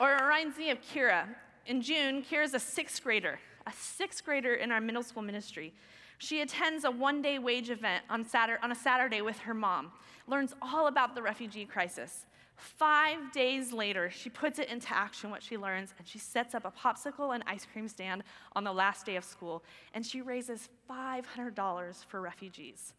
Or 0.00 0.10
it 0.10 0.22
reminds 0.22 0.56
me 0.56 0.70
of 0.70 0.78
Kira. 0.80 1.24
In 1.66 1.82
June, 1.82 2.22
Kira's 2.22 2.54
a 2.54 2.60
sixth 2.60 3.04
grader, 3.04 3.38
a 3.66 3.72
sixth 3.78 4.24
grader 4.24 4.54
in 4.54 4.72
our 4.72 4.80
middle 4.80 5.02
school 5.02 5.22
ministry. 5.22 5.74
She 6.20 6.40
attends 6.42 6.84
a 6.84 6.90
one 6.90 7.22
day 7.22 7.38
wage 7.38 7.70
event 7.70 8.04
on, 8.10 8.26
Saturday, 8.26 8.60
on 8.62 8.70
a 8.70 8.74
Saturday 8.74 9.22
with 9.22 9.38
her 9.38 9.54
mom, 9.54 9.90
learns 10.26 10.52
all 10.60 10.86
about 10.86 11.14
the 11.14 11.22
refugee 11.22 11.64
crisis. 11.64 12.26
Five 12.56 13.32
days 13.32 13.72
later, 13.72 14.10
she 14.10 14.28
puts 14.28 14.58
it 14.58 14.68
into 14.68 14.94
action 14.94 15.30
what 15.30 15.42
she 15.42 15.56
learns, 15.56 15.94
and 15.96 16.06
she 16.06 16.18
sets 16.18 16.54
up 16.54 16.66
a 16.66 16.70
popsicle 16.70 17.34
and 17.34 17.42
ice 17.46 17.66
cream 17.72 17.88
stand 17.88 18.22
on 18.54 18.64
the 18.64 18.72
last 18.72 19.06
day 19.06 19.16
of 19.16 19.24
school, 19.24 19.64
and 19.94 20.04
she 20.04 20.20
raises 20.20 20.68
$500 20.90 22.04
for 22.04 22.20
refugees. 22.20 22.92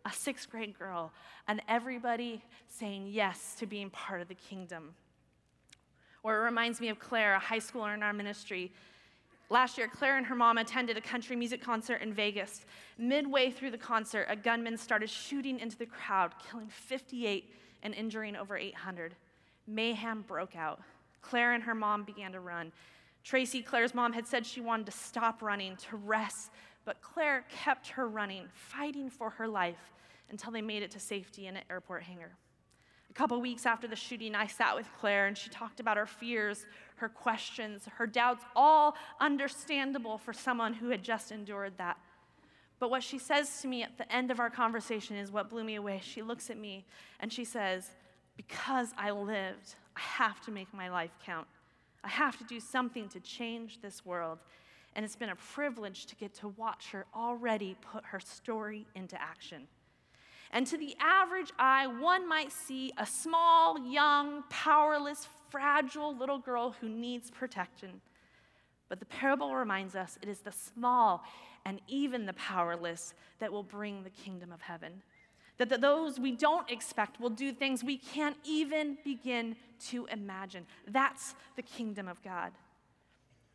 A 0.06 0.12
sixth 0.12 0.50
grade 0.50 0.78
girl, 0.78 1.12
and 1.48 1.62
everybody 1.68 2.42
saying 2.68 3.08
yes 3.10 3.54
to 3.58 3.66
being 3.66 3.90
part 3.90 4.20
of 4.20 4.28
the 4.28 4.34
kingdom. 4.34 4.94
Or 6.22 6.36
it 6.36 6.44
reminds 6.44 6.80
me 6.80 6.88
of 6.88 6.98
Claire, 6.98 7.34
a 7.34 7.38
high 7.38 7.58
schooler 7.58 7.94
in 7.94 8.02
our 8.02 8.12
ministry 8.12 8.72
Last 9.50 9.76
year, 9.76 9.88
Claire 9.88 10.16
and 10.16 10.26
her 10.26 10.34
mom 10.34 10.58
attended 10.58 10.96
a 10.96 11.00
country 11.00 11.36
music 11.36 11.62
concert 11.62 12.00
in 12.00 12.14
Vegas. 12.14 12.64
Midway 12.96 13.50
through 13.50 13.72
the 13.72 13.78
concert, 13.78 14.26
a 14.28 14.36
gunman 14.36 14.78
started 14.78 15.10
shooting 15.10 15.60
into 15.60 15.76
the 15.76 15.86
crowd, 15.86 16.32
killing 16.50 16.68
58 16.68 17.52
and 17.82 17.94
injuring 17.94 18.36
over 18.36 18.56
800. 18.56 19.14
Mayhem 19.66 20.22
broke 20.22 20.56
out. 20.56 20.80
Claire 21.20 21.52
and 21.52 21.62
her 21.62 21.74
mom 21.74 22.04
began 22.04 22.32
to 22.32 22.40
run. 22.40 22.72
Tracy, 23.22 23.62
Claire's 23.62 23.94
mom, 23.94 24.12
had 24.12 24.26
said 24.26 24.46
she 24.46 24.60
wanted 24.60 24.86
to 24.86 24.92
stop 24.92 25.42
running, 25.42 25.76
to 25.76 25.96
rest, 25.96 26.50
but 26.84 27.00
Claire 27.00 27.44
kept 27.48 27.88
her 27.88 28.08
running, 28.08 28.48
fighting 28.52 29.10
for 29.10 29.30
her 29.30 29.48
life 29.48 29.92
until 30.30 30.52
they 30.52 30.62
made 30.62 30.82
it 30.82 30.90
to 30.92 31.00
safety 31.00 31.46
in 31.46 31.56
an 31.56 31.62
airport 31.70 32.02
hangar. 32.02 32.32
A 33.10 33.12
couple 33.14 33.40
weeks 33.40 33.64
after 33.64 33.86
the 33.86 33.96
shooting, 33.96 34.34
I 34.34 34.46
sat 34.48 34.74
with 34.74 34.88
Claire 34.98 35.26
and 35.26 35.38
she 35.38 35.48
talked 35.48 35.78
about 35.78 35.96
her 35.96 36.06
fears, 36.06 36.66
her 36.96 37.08
questions, 37.08 37.86
her 37.96 38.06
doubts, 38.06 38.44
all 38.56 38.96
understandable 39.20 40.18
for 40.18 40.32
someone 40.32 40.74
who 40.74 40.88
had 40.88 41.02
just 41.02 41.30
endured 41.30 41.74
that. 41.78 41.96
But 42.80 42.90
what 42.90 43.04
she 43.04 43.18
says 43.18 43.62
to 43.62 43.68
me 43.68 43.82
at 43.82 43.96
the 43.98 44.12
end 44.12 44.30
of 44.30 44.40
our 44.40 44.50
conversation 44.50 45.16
is 45.16 45.30
what 45.30 45.48
blew 45.48 45.62
me 45.62 45.76
away. 45.76 46.00
She 46.02 46.22
looks 46.22 46.50
at 46.50 46.58
me 46.58 46.84
and 47.20 47.32
she 47.32 47.44
says, 47.44 47.90
Because 48.36 48.88
I 48.98 49.12
lived, 49.12 49.76
I 49.96 50.00
have 50.00 50.40
to 50.46 50.50
make 50.50 50.74
my 50.74 50.90
life 50.90 51.12
count. 51.24 51.46
I 52.02 52.08
have 52.08 52.36
to 52.38 52.44
do 52.44 52.58
something 52.58 53.08
to 53.10 53.20
change 53.20 53.80
this 53.80 54.04
world. 54.04 54.40
And 54.96 55.04
it's 55.04 55.16
been 55.16 55.30
a 55.30 55.36
privilege 55.36 56.06
to 56.06 56.16
get 56.16 56.34
to 56.34 56.48
watch 56.48 56.90
her 56.92 57.06
already 57.14 57.76
put 57.92 58.04
her 58.06 58.20
story 58.20 58.86
into 58.94 59.20
action. 59.20 59.66
And 60.52 60.66
to 60.68 60.78
the 60.78 60.94
average 61.00 61.52
eye, 61.58 61.88
one 61.88 62.28
might 62.28 62.52
see 62.52 62.92
a 62.96 63.04
small, 63.04 63.78
young, 63.78 64.44
powerless, 64.50 65.28
fragile 65.50 66.16
little 66.16 66.38
girl 66.38 66.76
who 66.80 66.88
needs 66.88 67.30
protection. 67.30 68.00
But 68.88 69.00
the 69.00 69.06
parable 69.06 69.54
reminds 69.54 69.96
us 69.96 70.16
it 70.22 70.28
is 70.28 70.40
the 70.40 70.52
small 70.52 71.24
and 71.64 71.80
even 71.88 72.26
the 72.26 72.34
powerless 72.34 73.14
that 73.40 73.50
will 73.52 73.62
bring 73.62 74.04
the 74.04 74.10
kingdom 74.10 74.52
of 74.52 74.60
heaven. 74.60 75.02
That 75.58 75.80
those 75.80 76.18
we 76.18 76.32
don't 76.32 76.70
expect 76.70 77.20
will 77.20 77.30
do 77.30 77.52
things 77.52 77.82
we 77.82 77.96
can't 77.96 78.36
even 78.44 78.98
begin 79.04 79.56
to 79.88 80.06
imagine. 80.06 80.66
That's 80.86 81.34
the 81.56 81.62
kingdom 81.62 82.08
of 82.08 82.22
God. 82.22 82.52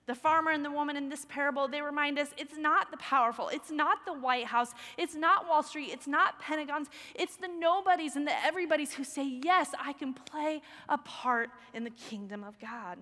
The 0.09 0.15
farmer 0.15 0.49
and 0.49 0.65
the 0.65 0.71
woman 0.71 0.97
in 0.97 1.07
this 1.07 1.25
parable, 1.29 1.67
they 1.67 1.83
remind 1.83 2.17
us 2.17 2.29
it's 2.35 2.57
not 2.57 2.89
the 2.89 2.97
powerful, 2.97 3.49
it's 3.49 3.69
not 3.69 3.99
the 4.07 4.13
White 4.13 4.45
House, 4.45 4.73
it's 4.97 5.13
not 5.13 5.47
Wall 5.47 5.61
Street, 5.61 5.91
it's 5.91 6.07
not 6.07 6.39
Pentagons, 6.39 6.87
it's 7.13 7.35
the 7.35 7.47
nobodies 7.47 8.15
and 8.15 8.25
the 8.25 8.33
everybody's 8.43 8.91
who 8.91 9.03
say, 9.03 9.23
Yes, 9.23 9.69
I 9.79 9.93
can 9.93 10.15
play 10.15 10.63
a 10.89 10.97
part 10.97 11.51
in 11.75 11.83
the 11.83 11.91
kingdom 11.91 12.43
of 12.43 12.59
God. 12.59 12.97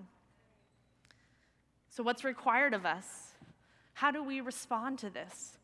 So, 1.88 2.02
what's 2.02 2.24
required 2.24 2.74
of 2.74 2.84
us? 2.84 3.32
How 3.94 4.10
do 4.10 4.22
we 4.22 4.42
respond 4.42 4.98
to 4.98 5.08
this? 5.08 5.56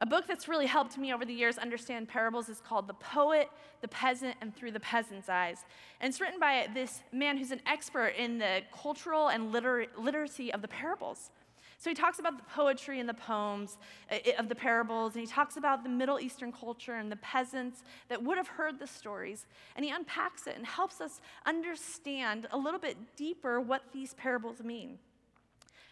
A 0.00 0.06
book 0.06 0.26
that's 0.28 0.46
really 0.46 0.66
helped 0.66 0.96
me 0.96 1.12
over 1.12 1.24
the 1.24 1.34
years 1.34 1.58
understand 1.58 2.06
parables 2.06 2.48
is 2.48 2.60
called 2.60 2.86
The 2.86 2.94
Poet, 2.94 3.50
the 3.80 3.88
Peasant, 3.88 4.36
and 4.40 4.54
Through 4.54 4.70
the 4.70 4.80
Peasant's 4.80 5.28
Eyes. 5.28 5.64
And 6.00 6.08
it's 6.08 6.20
written 6.20 6.38
by 6.38 6.68
this 6.72 7.02
man 7.12 7.36
who's 7.36 7.50
an 7.50 7.60
expert 7.66 8.14
in 8.16 8.38
the 8.38 8.62
cultural 8.72 9.28
and 9.28 9.50
liter- 9.50 9.86
literacy 9.98 10.52
of 10.52 10.62
the 10.62 10.68
parables. 10.68 11.32
So 11.78 11.90
he 11.90 11.94
talks 11.94 12.20
about 12.20 12.36
the 12.36 12.44
poetry 12.44 13.00
and 13.00 13.08
the 13.08 13.14
poems 13.14 13.78
uh, 14.10 14.16
of 14.38 14.48
the 14.48 14.54
parables, 14.54 15.14
and 15.14 15.20
he 15.20 15.26
talks 15.26 15.56
about 15.56 15.82
the 15.82 15.88
Middle 15.88 16.20
Eastern 16.20 16.52
culture 16.52 16.94
and 16.94 17.10
the 17.10 17.16
peasants 17.16 17.82
that 18.08 18.22
would 18.22 18.36
have 18.36 18.48
heard 18.48 18.78
the 18.78 18.86
stories. 18.86 19.46
And 19.74 19.84
he 19.84 19.90
unpacks 19.90 20.46
it 20.46 20.56
and 20.56 20.66
helps 20.66 21.00
us 21.00 21.20
understand 21.44 22.46
a 22.52 22.58
little 22.58 22.80
bit 22.80 22.96
deeper 23.16 23.60
what 23.60 23.82
these 23.92 24.14
parables 24.14 24.60
mean. 24.62 24.98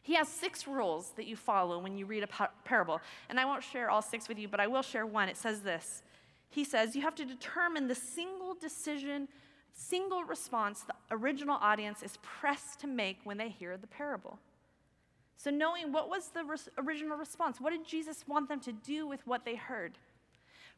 He 0.06 0.14
has 0.14 0.28
six 0.28 0.68
rules 0.68 1.10
that 1.16 1.26
you 1.26 1.34
follow 1.34 1.80
when 1.80 1.98
you 1.98 2.06
read 2.06 2.22
a 2.22 2.28
par- 2.28 2.52
parable. 2.64 3.00
And 3.28 3.40
I 3.40 3.44
won't 3.44 3.64
share 3.64 3.90
all 3.90 4.00
six 4.00 4.28
with 4.28 4.38
you, 4.38 4.46
but 4.46 4.60
I 4.60 4.68
will 4.68 4.82
share 4.82 5.04
one. 5.04 5.28
It 5.28 5.36
says 5.36 5.62
this 5.62 6.04
He 6.48 6.62
says, 6.62 6.94
You 6.94 7.02
have 7.02 7.16
to 7.16 7.24
determine 7.24 7.88
the 7.88 7.96
single 7.96 8.54
decision, 8.54 9.26
single 9.72 10.22
response 10.22 10.82
the 10.82 10.94
original 11.10 11.58
audience 11.60 12.04
is 12.04 12.18
pressed 12.22 12.78
to 12.82 12.86
make 12.86 13.18
when 13.24 13.36
they 13.36 13.48
hear 13.48 13.76
the 13.76 13.88
parable. 13.88 14.38
So, 15.36 15.50
knowing 15.50 15.90
what 15.90 16.08
was 16.08 16.28
the 16.28 16.44
res- 16.44 16.68
original 16.78 17.18
response, 17.18 17.60
what 17.60 17.70
did 17.70 17.84
Jesus 17.84 18.28
want 18.28 18.48
them 18.48 18.60
to 18.60 18.72
do 18.72 19.08
with 19.08 19.26
what 19.26 19.44
they 19.44 19.56
heard? 19.56 19.98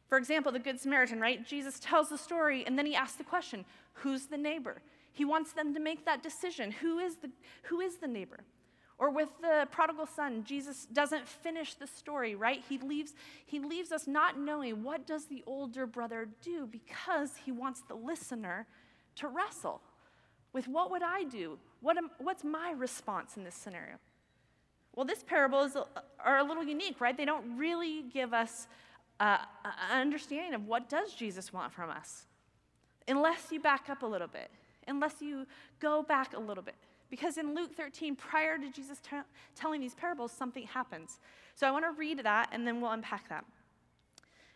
For 0.07 0.17
example, 0.17 0.51
the 0.51 0.57
Good 0.57 0.79
Samaritan, 0.79 1.21
right? 1.21 1.45
Jesus 1.45 1.79
tells 1.79 2.09
the 2.09 2.17
story 2.17 2.65
and 2.65 2.79
then 2.79 2.87
he 2.87 2.95
asks 2.95 3.17
the 3.17 3.23
question 3.23 3.63
Who's 3.93 4.25
the 4.25 4.37
neighbor? 4.37 4.81
He 5.13 5.23
wants 5.23 5.51
them 5.51 5.75
to 5.75 5.79
make 5.79 6.05
that 6.05 6.23
decision. 6.23 6.71
Who 6.71 6.97
is 6.97 7.17
the, 7.17 7.29
who 7.63 7.79
is 7.79 7.97
the 7.97 8.07
neighbor? 8.07 8.39
Or 8.99 9.09
with 9.09 9.29
the 9.41 9.65
prodigal 9.71 10.05
son, 10.05 10.43
Jesus 10.43 10.85
doesn't 10.91 11.25
finish 11.25 11.73
the 11.73 11.87
story, 11.87 12.35
right? 12.35 12.61
He 12.67 12.77
leaves, 12.77 13.13
he 13.45 13.59
leaves 13.59 13.93
us 13.93 14.07
not 14.07 14.37
knowing 14.37 14.83
what 14.83 15.07
does 15.07 15.25
the 15.25 15.41
older 15.47 15.87
brother 15.87 16.27
do 16.41 16.67
because 16.67 17.37
he 17.45 17.51
wants 17.51 17.81
the 17.87 17.95
listener 17.95 18.67
to 19.15 19.29
wrestle 19.29 19.81
with 20.51 20.67
what 20.67 20.91
would 20.91 21.01
I 21.01 21.23
do? 21.23 21.57
What 21.81 21.97
am, 21.97 22.09
what's 22.17 22.43
my 22.43 22.71
response 22.71 23.37
in 23.37 23.45
this 23.45 23.55
scenario? 23.55 23.95
Well, 24.95 25.05
this 25.05 25.23
parable 25.23 25.63
is 25.63 25.77
are 26.19 26.39
a 26.39 26.43
little 26.43 26.63
unique, 26.63 26.99
right? 26.99 27.15
They 27.15 27.25
don't 27.25 27.57
really 27.57 28.03
give 28.11 28.33
us 28.33 28.67
uh, 29.19 29.37
an 29.63 30.01
understanding 30.01 30.53
of 30.53 30.67
what 30.67 30.89
does 30.89 31.13
Jesus 31.13 31.53
want 31.53 31.71
from 31.71 31.89
us, 31.89 32.25
unless 33.07 33.51
you 33.51 33.59
back 33.59 33.89
up 33.89 34.03
a 34.03 34.05
little 34.05 34.27
bit, 34.27 34.49
unless 34.87 35.21
you 35.21 35.45
go 35.79 36.03
back 36.03 36.35
a 36.35 36.39
little 36.39 36.63
bit. 36.63 36.75
Because 37.09 37.37
in 37.37 37.55
Luke 37.55 37.75
13, 37.75 38.15
prior 38.15 38.57
to 38.57 38.69
Jesus 38.69 38.99
t- 38.99 39.17
telling 39.55 39.81
these 39.81 39.95
parables, 39.95 40.31
something 40.31 40.63
happens. 40.63 41.19
So 41.55 41.67
I 41.67 41.71
want 41.71 41.85
to 41.85 41.91
read 41.97 42.23
that 42.23 42.49
and 42.51 42.67
then 42.67 42.81
we'll 42.81 42.91
unpack 42.91 43.27
that. 43.29 43.45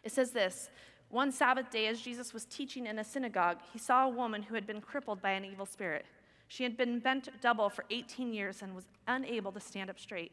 It 0.03 0.11
says 0.11 0.31
this 0.31 0.69
One 1.09 1.31
Sabbath 1.31 1.71
day, 1.71 1.87
as 1.87 2.01
Jesus 2.01 2.33
was 2.33 2.45
teaching 2.45 2.85
in 2.85 2.99
a 2.99 3.03
synagogue, 3.03 3.57
he 3.71 3.79
saw 3.79 4.05
a 4.05 4.09
woman 4.09 4.43
who 4.43 4.55
had 4.55 4.67
been 4.67 4.81
crippled 4.81 5.21
by 5.21 5.31
an 5.31 5.45
evil 5.45 5.65
spirit. 5.65 6.05
She 6.47 6.63
had 6.63 6.77
been 6.77 6.99
bent 6.99 7.29
double 7.41 7.69
for 7.69 7.85
18 7.89 8.31
years 8.33 8.61
and 8.61 8.75
was 8.75 8.85
unable 9.07 9.51
to 9.53 9.59
stand 9.59 9.89
up 9.89 9.99
straight. 9.99 10.31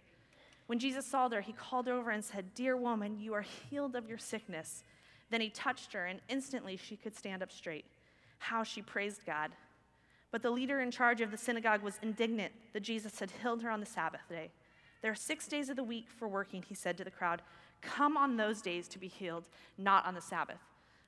When 0.67 0.79
Jesus 0.79 1.07
saw 1.07 1.29
her, 1.31 1.41
he 1.41 1.53
called 1.53 1.87
her 1.87 1.95
over 1.95 2.11
and 2.11 2.25
said, 2.25 2.55
Dear 2.55 2.77
woman, 2.77 3.19
you 3.19 3.33
are 3.35 3.43
healed 3.43 3.97
of 3.97 4.09
your 4.09 4.19
sickness. 4.19 4.85
Then 5.31 5.41
he 5.41 5.49
touched 5.49 5.93
her, 5.95 6.07
and 6.07 6.21
instantly 6.29 6.77
she 6.77 6.97
could 6.97 7.17
stand 7.17 7.43
up 7.43 7.51
straight. 7.51 7.87
How 8.39 8.63
she 8.63 8.83
praised 8.83 9.25
God. 9.25 9.51
But 10.31 10.43
the 10.43 10.51
leader 10.51 10.81
in 10.81 10.91
charge 10.91 11.21
of 11.21 11.31
the 11.31 11.37
synagogue 11.37 11.83
was 11.83 11.99
indignant 12.03 12.53
that 12.73 12.81
Jesus 12.81 13.19
had 13.19 13.31
healed 13.43 13.63
her 13.63 13.71
on 13.71 13.81
the 13.81 13.87
Sabbath 13.87 14.23
day. 14.29 14.51
There 15.03 15.11
are 15.11 15.17
six 15.17 15.49
days 15.49 15.69
of 15.69 15.77
the 15.77 15.83
week 15.83 16.07
for 16.09 16.29
working, 16.29 16.63
he 16.63 16.75
said 16.75 16.97
to 16.99 17.05
the 17.05 17.11
crowd. 17.11 17.43
Come 17.81 18.17
on 18.17 18.37
those 18.37 18.61
days 18.61 18.87
to 18.89 18.99
be 18.99 19.09
healed, 19.09 19.45
not 19.79 20.07
on 20.07 20.15
the 20.15 20.21
Sabbath. 20.21 20.61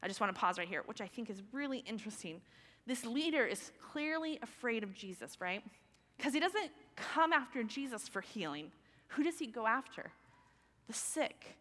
I 0.03 0.09
just 0.09 0.21
want 0.21 0.35
to 0.35 0.41
pause 0.41 0.59
right 0.59 0.69
here, 0.69 0.83
which 0.87 1.01
I 1.01 1.07
think 1.07 1.31
is 1.31 1.43
really 1.53 1.79
interesting. 1.87 2.41
This 2.87 3.05
leader 3.05 3.47
is 3.47 3.71
clearly 3.81 4.39
afraid 4.43 4.83
of 4.83 4.95
Jesus, 4.95 5.41
right? 5.41 5.63
Because 6.17 6.33
he 6.33 6.41
doesn't 6.41 6.71
come 6.97 7.33
after 7.33 7.63
Jesus 7.63 8.09
for 8.09 8.21
healing. 8.21 8.73
Who 9.09 9.23
does 9.23 9.39
he 9.39 9.47
go 9.47 9.67
after? 9.67 10.11
The 10.89 10.95
sick, 10.95 11.57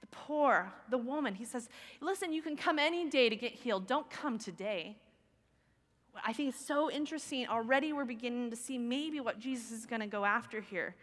the 0.00 0.06
poor, 0.08 0.72
the 0.90 0.98
woman. 0.98 1.34
He 1.34 1.44
says, 1.44 1.68
Listen, 2.00 2.32
you 2.32 2.42
can 2.42 2.56
come 2.56 2.78
any 2.78 3.08
day 3.08 3.28
to 3.28 3.36
get 3.36 3.52
healed. 3.52 3.86
Don't 3.86 4.10
come 4.10 4.38
today. 4.38 4.96
I 6.24 6.32
think 6.32 6.50
it's 6.50 6.64
so 6.64 6.90
interesting. 6.90 7.46
Already 7.48 7.92
we're 7.92 8.04
beginning 8.04 8.50
to 8.50 8.56
see 8.56 8.78
maybe 8.78 9.20
what 9.20 9.38
Jesus 9.38 9.70
is 9.70 9.86
going 9.86 10.00
to 10.00 10.06
go 10.06 10.24
after 10.24 10.60
here. 10.60 10.94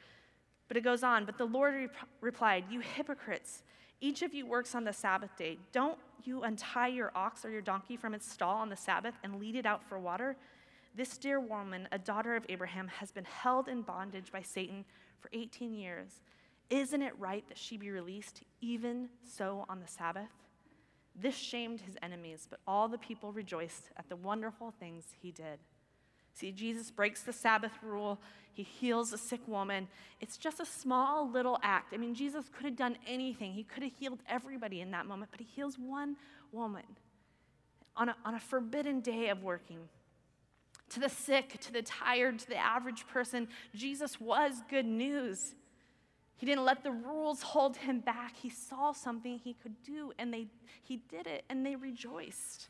But 0.67 0.77
it 0.77 0.81
goes 0.81 1.03
on. 1.03 1.25
But 1.25 1.37
the 1.37 1.45
Lord 1.45 1.73
rep- 1.73 1.95
replied, 2.21 2.65
You 2.69 2.79
hypocrites, 2.79 3.63
each 3.99 4.21
of 4.21 4.33
you 4.33 4.45
works 4.45 4.73
on 4.73 4.83
the 4.83 4.93
Sabbath 4.93 5.35
day. 5.37 5.57
Don't 5.71 5.97
you 6.23 6.43
untie 6.43 6.87
your 6.87 7.11
ox 7.15 7.43
or 7.43 7.49
your 7.49 7.61
donkey 7.61 7.97
from 7.97 8.13
its 8.13 8.31
stall 8.31 8.57
on 8.57 8.69
the 8.69 8.75
Sabbath 8.75 9.15
and 9.23 9.39
lead 9.39 9.55
it 9.55 9.65
out 9.65 9.83
for 9.83 9.99
water? 9.99 10.35
This 10.95 11.17
dear 11.17 11.39
woman, 11.39 11.87
a 11.91 11.97
daughter 11.97 12.35
of 12.35 12.45
Abraham, 12.49 12.87
has 12.87 13.11
been 13.11 13.25
held 13.25 13.67
in 13.67 13.81
bondage 13.81 14.31
by 14.31 14.41
Satan 14.41 14.85
for 15.19 15.29
18 15.33 15.73
years. 15.73 16.21
Isn't 16.69 17.01
it 17.01 17.13
right 17.19 17.43
that 17.47 17.57
she 17.57 17.77
be 17.77 17.91
released 17.91 18.43
even 18.61 19.09
so 19.23 19.65
on 19.69 19.79
the 19.79 19.87
Sabbath? 19.87 20.29
This 21.21 21.35
shamed 21.35 21.81
his 21.81 21.95
enemies, 22.01 22.47
but 22.49 22.59
all 22.65 22.87
the 22.87 22.97
people 22.97 23.31
rejoiced 23.31 23.89
at 23.97 24.09
the 24.09 24.15
wonderful 24.15 24.73
things 24.79 25.05
he 25.21 25.31
did. 25.31 25.59
See, 26.33 26.51
Jesus 26.51 26.89
breaks 26.89 27.21
the 27.21 27.33
Sabbath 27.33 27.73
rule. 27.83 28.19
He 28.53 28.63
heals 28.63 29.13
a 29.13 29.17
sick 29.17 29.41
woman. 29.47 29.87
It's 30.19 30.37
just 30.37 30.59
a 30.59 30.65
small 30.65 31.29
little 31.29 31.59
act. 31.61 31.93
I 31.93 31.97
mean, 31.97 32.15
Jesus 32.15 32.45
could 32.49 32.65
have 32.65 32.75
done 32.75 32.97
anything. 33.07 33.53
He 33.53 33.63
could 33.63 33.83
have 33.83 33.91
healed 33.99 34.19
everybody 34.27 34.81
in 34.81 34.91
that 34.91 35.05
moment, 35.05 35.31
but 35.31 35.39
he 35.39 35.45
heals 35.45 35.77
one 35.77 36.15
woman 36.51 36.83
on 37.95 38.09
a, 38.09 38.15
on 38.25 38.33
a 38.33 38.39
forbidden 38.39 39.01
day 39.01 39.29
of 39.29 39.43
working. 39.43 39.89
To 40.89 40.99
the 40.99 41.09
sick, 41.09 41.59
to 41.61 41.71
the 41.71 41.81
tired, 41.81 42.39
to 42.39 42.47
the 42.47 42.57
average 42.57 43.07
person, 43.07 43.47
Jesus 43.75 44.19
was 44.19 44.61
good 44.69 44.85
news. 44.85 45.55
He 46.41 46.47
didn't 46.47 46.65
let 46.65 46.83
the 46.83 46.91
rules 46.91 47.43
hold 47.43 47.77
him 47.77 47.99
back. 47.99 48.35
He 48.35 48.49
saw 48.49 48.93
something 48.93 49.37
he 49.37 49.53
could 49.53 49.75
do, 49.83 50.11
and 50.17 50.33
they, 50.33 50.47
he 50.81 50.97
did 50.97 51.27
it, 51.27 51.43
and 51.51 51.63
they 51.63 51.75
rejoiced. 51.75 52.67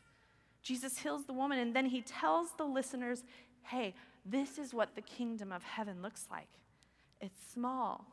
Jesus 0.62 0.98
heals 0.98 1.24
the 1.24 1.32
woman, 1.32 1.58
and 1.58 1.74
then 1.74 1.86
he 1.86 2.02
tells 2.02 2.50
the 2.58 2.66
listeners, 2.66 3.24
hey, 3.62 3.94
this 4.26 4.58
is 4.58 4.74
what 4.74 4.94
the 4.94 5.00
kingdom 5.00 5.52
of 5.52 5.62
heaven 5.62 6.02
looks 6.02 6.26
like. 6.30 6.50
It's 7.22 7.40
small, 7.50 8.04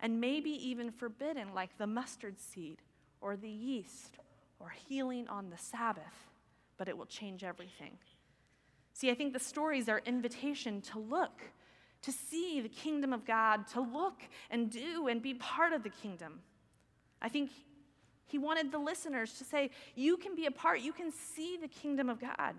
and 0.00 0.20
maybe 0.20 0.50
even 0.50 0.90
forbidden, 0.90 1.54
like 1.54 1.78
the 1.78 1.86
mustard 1.86 2.40
seed 2.40 2.78
or 3.20 3.36
the 3.36 3.48
yeast 3.48 4.18
or 4.58 4.70
healing 4.70 5.28
on 5.28 5.48
the 5.50 5.58
Sabbath, 5.58 6.26
but 6.76 6.88
it 6.88 6.98
will 6.98 7.06
change 7.06 7.44
everything. 7.44 7.92
See, 8.94 9.12
I 9.12 9.14
think 9.14 9.32
the 9.32 9.38
stories 9.38 9.88
are 9.88 10.02
invitation 10.04 10.80
to 10.80 10.98
look, 10.98 11.40
to 12.02 12.12
see 12.12 12.60
the 12.60 12.68
kingdom 12.68 13.12
of 13.12 13.26
God, 13.26 13.66
to 13.68 13.80
look 13.80 14.22
and 14.50 14.70
do 14.70 15.08
and 15.08 15.20
be 15.20 15.34
part 15.34 15.72
of 15.72 15.82
the 15.82 15.90
kingdom. 15.90 16.40
I 17.20 17.28
think 17.28 17.50
he 18.26 18.38
wanted 18.38 18.70
the 18.70 18.78
listeners 18.78 19.34
to 19.38 19.44
say, 19.44 19.70
You 19.94 20.16
can 20.16 20.34
be 20.34 20.46
a 20.46 20.50
part, 20.50 20.80
you 20.80 20.92
can 20.92 21.10
see 21.10 21.58
the 21.60 21.68
kingdom 21.68 22.08
of 22.08 22.20
God. 22.20 22.54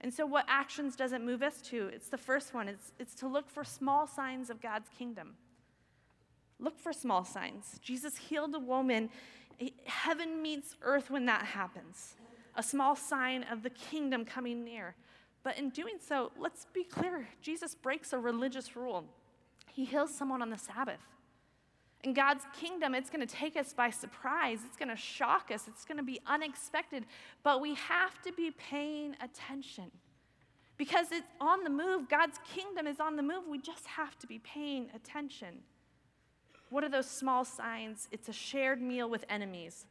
And 0.00 0.14
so, 0.14 0.24
what 0.24 0.44
actions 0.48 0.94
does 0.94 1.12
it 1.12 1.20
move 1.20 1.42
us 1.42 1.60
to? 1.62 1.88
It's 1.88 2.08
the 2.08 2.18
first 2.18 2.54
one 2.54 2.68
it's, 2.68 2.92
it's 2.98 3.14
to 3.16 3.28
look 3.28 3.50
for 3.50 3.64
small 3.64 4.06
signs 4.06 4.48
of 4.48 4.60
God's 4.62 4.88
kingdom. 4.96 5.34
Look 6.60 6.78
for 6.78 6.92
small 6.92 7.24
signs. 7.24 7.78
Jesus 7.82 8.16
healed 8.16 8.54
a 8.54 8.58
woman. 8.58 9.10
Heaven 9.84 10.40
meets 10.40 10.76
earth 10.82 11.10
when 11.10 11.26
that 11.26 11.44
happens, 11.44 12.14
a 12.54 12.62
small 12.62 12.94
sign 12.94 13.44
of 13.50 13.62
the 13.64 13.70
kingdom 13.70 14.24
coming 14.24 14.64
near. 14.64 14.94
But 15.42 15.58
in 15.58 15.70
doing 15.70 15.94
so, 16.00 16.32
let's 16.38 16.66
be 16.72 16.84
clear 16.84 17.28
Jesus 17.40 17.74
breaks 17.74 18.12
a 18.12 18.18
religious 18.18 18.76
rule. 18.76 19.04
He 19.72 19.84
heals 19.84 20.14
someone 20.14 20.42
on 20.42 20.50
the 20.50 20.58
Sabbath. 20.58 21.00
In 22.04 22.14
God's 22.14 22.44
kingdom, 22.58 22.94
it's 22.94 23.10
going 23.10 23.26
to 23.26 23.34
take 23.34 23.56
us 23.56 23.72
by 23.72 23.90
surprise. 23.90 24.60
It's 24.64 24.76
going 24.76 24.88
to 24.88 24.96
shock 24.96 25.50
us. 25.52 25.66
It's 25.66 25.84
going 25.84 25.98
to 25.98 26.04
be 26.04 26.20
unexpected. 26.26 27.04
But 27.42 27.60
we 27.60 27.74
have 27.74 28.22
to 28.22 28.32
be 28.32 28.52
paying 28.52 29.16
attention 29.20 29.90
because 30.76 31.10
it's 31.10 31.26
on 31.40 31.64
the 31.64 31.70
move. 31.70 32.08
God's 32.08 32.38
kingdom 32.54 32.86
is 32.86 33.00
on 33.00 33.16
the 33.16 33.22
move. 33.22 33.44
We 33.48 33.58
just 33.58 33.84
have 33.86 34.16
to 34.20 34.26
be 34.28 34.38
paying 34.38 34.88
attention. 34.94 35.62
What 36.70 36.84
are 36.84 36.88
those 36.88 37.10
small 37.10 37.44
signs? 37.44 38.08
It's 38.12 38.28
a 38.28 38.32
shared 38.32 38.80
meal 38.80 39.10
with 39.10 39.24
enemies 39.28 39.86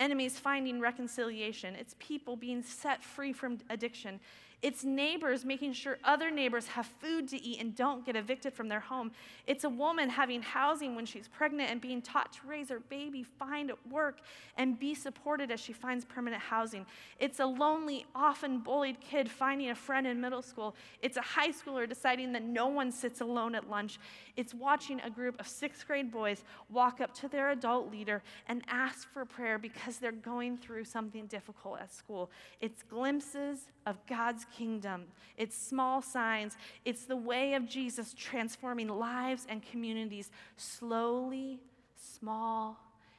enemies 0.00 0.38
finding 0.38 0.80
reconciliation, 0.80 1.76
it's 1.76 1.94
people 2.00 2.34
being 2.34 2.62
set 2.62 3.04
free 3.04 3.32
from 3.32 3.58
addiction, 3.68 4.18
it's 4.62 4.84
neighbors 4.84 5.44
making 5.44 5.72
sure 5.72 5.98
other 6.04 6.30
neighbors 6.30 6.66
have 6.68 6.86
food 6.86 7.28
to 7.28 7.42
eat 7.42 7.60
and 7.60 7.74
don't 7.74 8.04
get 8.04 8.14
evicted 8.14 8.52
from 8.52 8.68
their 8.68 8.80
home. 8.80 9.10
It's 9.46 9.64
a 9.64 9.68
woman 9.68 10.10
having 10.10 10.42
housing 10.42 10.94
when 10.94 11.06
she's 11.06 11.28
pregnant 11.28 11.70
and 11.70 11.80
being 11.80 12.02
taught 12.02 12.32
to 12.34 12.46
raise 12.46 12.68
her 12.68 12.80
baby, 12.80 13.22
find 13.22 13.72
work, 13.90 14.18
and 14.58 14.78
be 14.78 14.94
supported 14.94 15.50
as 15.50 15.60
she 15.60 15.72
finds 15.72 16.04
permanent 16.04 16.42
housing. 16.42 16.84
It's 17.18 17.40
a 17.40 17.46
lonely, 17.46 18.04
often 18.14 18.58
bullied 18.58 19.00
kid 19.00 19.30
finding 19.30 19.70
a 19.70 19.74
friend 19.74 20.06
in 20.06 20.20
middle 20.20 20.42
school. 20.42 20.74
It's 21.00 21.16
a 21.16 21.22
high 21.22 21.50
schooler 21.50 21.88
deciding 21.88 22.32
that 22.32 22.42
no 22.42 22.66
one 22.66 22.92
sits 22.92 23.22
alone 23.22 23.54
at 23.54 23.70
lunch. 23.70 23.98
It's 24.36 24.52
watching 24.52 25.00
a 25.00 25.10
group 25.10 25.40
of 25.40 25.48
sixth 25.48 25.86
grade 25.86 26.10
boys 26.10 26.44
walk 26.68 27.00
up 27.00 27.14
to 27.14 27.28
their 27.28 27.50
adult 27.50 27.90
leader 27.90 28.22
and 28.46 28.62
ask 28.68 29.10
for 29.10 29.24
prayer 29.24 29.58
because 29.58 29.98
they're 29.98 30.12
going 30.12 30.58
through 30.58 30.84
something 30.84 31.26
difficult 31.26 31.80
at 31.80 31.92
school. 31.92 32.30
It's 32.60 32.82
glimpses 32.82 33.68
of 33.86 33.96
God's 34.06 34.46
kingdom. 34.56 35.04
It's 35.36 35.56
small 35.56 36.02
signs. 36.02 36.56
It's 36.84 37.04
the 37.04 37.16
way 37.16 37.54
of 37.54 37.66
Jesus 37.66 38.14
transforming 38.14 38.88
lives 38.88 39.46
and 39.48 39.62
communities 39.62 40.30
slowly, 40.56 41.60
small, 41.96 42.78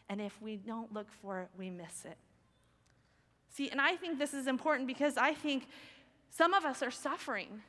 and 0.10 0.20
if 0.22 0.41
we 0.41 0.58
don't 0.58 0.94
look 0.94 1.08
for 1.22 1.39
it, 1.41 1.50
we 1.58 1.70
miss 1.70 2.06
it. 2.06 2.17
See, 3.50 3.70
and 3.70 3.82
I 3.82 3.96
think 3.96 4.20
this 4.20 4.34
is 4.34 4.48
important 4.48 4.88
because 4.88 5.17
I 5.17 5.34
think 5.34 5.67
some 6.30 6.54
of 6.54 6.63
us 6.65 6.82
are 6.82 6.91
suffering. 6.91 7.62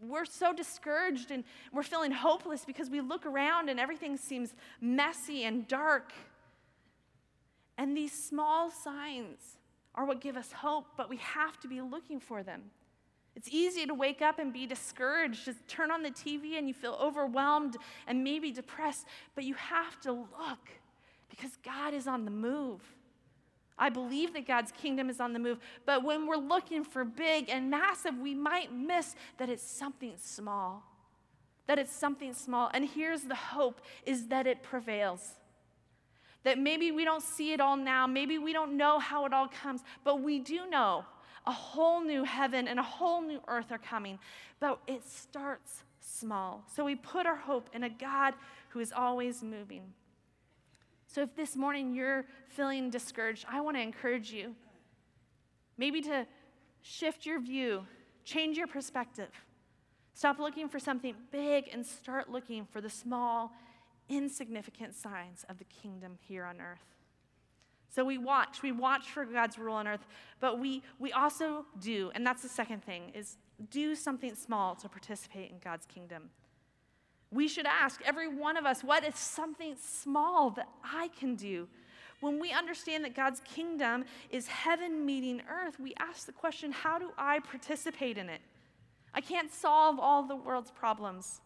We're 0.00 0.24
so 0.24 0.52
discouraged 0.52 1.30
and 1.30 1.44
we're 1.72 1.84
feeling 1.84 2.10
hopeless 2.10 2.64
because 2.64 2.90
we 2.90 3.00
look 3.00 3.24
around 3.24 3.68
and 3.68 3.78
everything 3.78 4.16
seems 4.16 4.54
messy 4.80 5.44
and 5.44 5.66
dark. 5.68 6.12
And 7.78 7.96
these 7.96 8.12
small 8.12 8.70
signs 8.70 9.58
are 9.94 10.04
what 10.04 10.20
give 10.20 10.36
us 10.36 10.52
hope, 10.52 10.86
but 10.96 11.08
we 11.08 11.18
have 11.18 11.58
to 11.60 11.68
be 11.68 11.80
looking 11.80 12.20
for 12.20 12.42
them. 12.42 12.62
It's 13.34 13.48
easy 13.50 13.86
to 13.86 13.94
wake 13.94 14.20
up 14.20 14.38
and 14.38 14.52
be 14.52 14.66
discouraged, 14.66 15.44
just 15.44 15.66
turn 15.66 15.90
on 15.90 16.02
the 16.02 16.10
TV 16.10 16.58
and 16.58 16.68
you 16.68 16.74
feel 16.74 16.98
overwhelmed 17.00 17.76
and 18.06 18.22
maybe 18.22 18.52
depressed, 18.52 19.06
but 19.34 19.44
you 19.44 19.54
have 19.54 20.00
to 20.02 20.12
look 20.12 20.68
because 21.30 21.56
God 21.64 21.94
is 21.94 22.06
on 22.06 22.24
the 22.24 22.30
move. 22.30 22.80
I 23.78 23.88
believe 23.88 24.34
that 24.34 24.46
God's 24.46 24.70
kingdom 24.70 25.08
is 25.08 25.18
on 25.18 25.32
the 25.32 25.38
move, 25.38 25.58
but 25.86 26.04
when 26.04 26.26
we're 26.26 26.36
looking 26.36 26.84
for 26.84 27.04
big 27.04 27.48
and 27.48 27.70
massive, 27.70 28.18
we 28.18 28.34
might 28.34 28.72
miss 28.72 29.16
that 29.38 29.48
it's 29.48 29.62
something 29.62 30.12
small. 30.16 30.84
That 31.66 31.78
it's 31.78 31.92
something 31.92 32.34
small. 32.34 32.70
And 32.74 32.86
here's 32.86 33.22
the 33.22 33.34
hope 33.34 33.80
is 34.04 34.26
that 34.28 34.46
it 34.46 34.62
prevails. 34.62 35.32
That 36.44 36.58
maybe 36.58 36.90
we 36.90 37.04
don't 37.04 37.22
see 37.22 37.52
it 37.52 37.60
all 37.60 37.76
now, 37.76 38.06
maybe 38.06 38.38
we 38.38 38.52
don't 38.52 38.76
know 38.76 38.98
how 38.98 39.26
it 39.26 39.32
all 39.32 39.48
comes, 39.48 39.82
but 40.04 40.22
we 40.22 40.38
do 40.38 40.68
know 40.68 41.04
a 41.46 41.52
whole 41.52 42.02
new 42.02 42.24
heaven 42.24 42.68
and 42.68 42.78
a 42.78 42.82
whole 42.82 43.20
new 43.22 43.40
earth 43.48 43.70
are 43.72 43.78
coming. 43.78 44.18
But 44.60 44.80
it 44.86 45.06
starts 45.06 45.82
small. 46.00 46.64
So 46.74 46.84
we 46.84 46.96
put 46.96 47.26
our 47.26 47.36
hope 47.36 47.70
in 47.72 47.84
a 47.84 47.88
God 47.88 48.34
who 48.70 48.80
is 48.80 48.92
always 48.92 49.42
moving. 49.42 49.92
So 51.06 51.22
if 51.22 51.34
this 51.36 51.56
morning 51.56 51.94
you're 51.94 52.24
feeling 52.48 52.90
discouraged, 52.90 53.44
I 53.48 53.60
want 53.60 53.76
to 53.76 53.82
encourage 53.82 54.32
you 54.32 54.54
maybe 55.76 56.00
to 56.02 56.26
shift 56.80 57.26
your 57.26 57.40
view, 57.40 57.86
change 58.24 58.56
your 58.56 58.66
perspective. 58.66 59.28
Stop 60.14 60.38
looking 60.38 60.68
for 60.68 60.78
something 60.78 61.14
big 61.30 61.68
and 61.72 61.84
start 61.84 62.30
looking 62.30 62.66
for 62.70 62.80
the 62.80 62.90
small 62.90 63.52
insignificant 64.08 64.94
signs 64.94 65.44
of 65.48 65.58
the 65.58 65.64
kingdom 65.64 66.18
here 66.20 66.44
on 66.44 66.60
earth. 66.60 66.84
So 67.88 68.04
we 68.04 68.16
watch, 68.16 68.62
we 68.62 68.72
watch 68.72 69.10
for 69.10 69.24
God's 69.24 69.58
rule 69.58 69.74
on 69.74 69.86
earth, 69.86 70.06
but 70.40 70.58
we, 70.58 70.82
we 70.98 71.12
also 71.12 71.66
do, 71.78 72.10
and 72.14 72.26
that's 72.26 72.42
the 72.42 72.48
second 72.48 72.82
thing, 72.82 73.12
is 73.14 73.36
do 73.70 73.94
something 73.94 74.34
small 74.34 74.74
to 74.76 74.88
participate 74.88 75.50
in 75.50 75.58
God's 75.58 75.84
kingdom. 75.86 76.30
We 77.30 77.48
should 77.48 77.66
ask, 77.66 78.00
every 78.04 78.28
one 78.28 78.56
of 78.56 78.64
us, 78.64 78.82
what 78.82 79.04
is 79.04 79.16
something 79.16 79.76
small 79.76 80.50
that 80.50 80.68
I 80.82 81.08
can 81.18 81.34
do? 81.34 81.68
When 82.20 82.38
we 82.38 82.52
understand 82.52 83.04
that 83.04 83.14
God's 83.14 83.40
kingdom 83.40 84.04
is 84.30 84.46
heaven 84.46 85.04
meeting 85.04 85.42
earth, 85.50 85.78
we 85.80 85.92
ask 85.98 86.24
the 86.24 86.32
question, 86.32 86.72
how 86.72 86.98
do 86.98 87.10
I 87.18 87.40
participate 87.40 88.16
in 88.16 88.30
it? 88.30 88.40
I 89.14 89.20
can't 89.20 89.52
solve 89.52 89.98
all 89.98 90.22
the 90.22 90.36
world's 90.36 90.70
problems. 90.70 91.40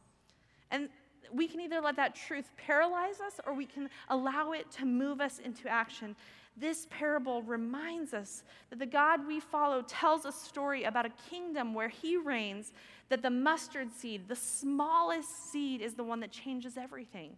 And 0.70 0.90
we 1.32 1.48
can 1.48 1.60
either 1.60 1.80
let 1.80 1.96
that 1.96 2.14
truth 2.14 2.50
paralyze 2.56 3.20
us 3.20 3.40
or 3.46 3.54
we 3.54 3.66
can 3.66 3.88
allow 4.08 4.52
it 4.52 4.70
to 4.72 4.84
move 4.84 5.20
us 5.20 5.38
into 5.38 5.68
action. 5.68 6.16
This 6.56 6.86
parable 6.90 7.42
reminds 7.42 8.14
us 8.14 8.42
that 8.70 8.78
the 8.78 8.86
God 8.86 9.26
we 9.26 9.40
follow 9.40 9.82
tells 9.82 10.24
a 10.24 10.32
story 10.32 10.84
about 10.84 11.04
a 11.04 11.12
kingdom 11.30 11.74
where 11.74 11.88
he 11.88 12.16
reigns, 12.16 12.72
that 13.10 13.22
the 13.22 13.30
mustard 13.30 13.92
seed, 13.92 14.26
the 14.26 14.36
smallest 14.36 15.52
seed, 15.52 15.82
is 15.82 15.94
the 15.94 16.04
one 16.04 16.20
that 16.20 16.30
changes 16.30 16.78
everything. 16.78 17.36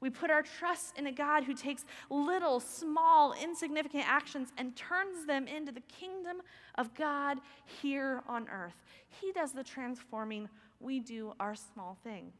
We 0.00 0.10
put 0.10 0.30
our 0.30 0.42
trust 0.42 0.98
in 0.98 1.06
a 1.06 1.12
God 1.12 1.44
who 1.44 1.54
takes 1.54 1.86
little, 2.10 2.60
small, 2.60 3.32
insignificant 3.42 4.04
actions 4.06 4.52
and 4.58 4.76
turns 4.76 5.26
them 5.26 5.46
into 5.46 5.72
the 5.72 5.80
kingdom 5.80 6.42
of 6.74 6.94
God 6.94 7.38
here 7.80 8.22
on 8.28 8.46
earth. 8.50 8.76
He 9.08 9.32
does 9.32 9.52
the 9.52 9.64
transforming, 9.64 10.50
we 10.80 11.00
do 11.00 11.32
our 11.40 11.54
small 11.54 11.96
thing. 12.04 12.32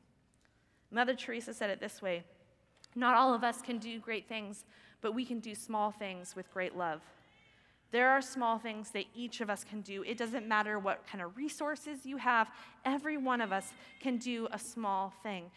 Mother 0.90 1.14
Teresa 1.14 1.53
said 1.55 1.70
it 1.70 1.81
this 1.81 2.01
way 2.01 2.25
Not 2.94 3.16
all 3.16 3.35
of 3.35 3.44
us 3.44 3.61
can 3.62 3.79
do 3.79 3.99
great 3.99 4.29
things, 4.29 4.64
but 5.01 5.14
we 5.14 5.25
can 5.25 5.40
do 5.40 5.55
small 5.55 5.90
things 5.90 6.35
with 6.35 6.53
great 6.53 6.77
love. 6.77 7.01
There 7.92 8.09
are 8.11 8.20
small 8.20 8.59
things 8.59 8.90
that 8.90 9.05
each 9.14 9.40
of 9.40 9.49
us 9.49 9.64
can 9.64 9.81
do. 9.81 10.03
It 10.03 10.18
doesn't 10.18 10.46
matter 10.46 10.79
what 10.79 11.07
kind 11.07 11.22
of 11.22 11.37
resources 11.37 12.05
you 12.05 12.16
have, 12.16 12.49
every 12.85 13.16
one 13.16 13.40
of 13.40 13.53
us 13.53 13.72
can 14.01 14.18
do 14.18 14.49
a 14.53 14.59
small 14.59 15.12
thing. 15.22 15.51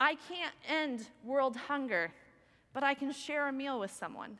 I 0.00 0.16
can't 0.28 0.54
end 0.68 1.08
world 1.22 1.56
hunger, 1.56 2.10
but 2.72 2.82
I 2.82 2.94
can 2.94 3.12
share 3.12 3.48
a 3.48 3.52
meal 3.52 3.78
with 3.78 3.90
someone. 3.90 4.38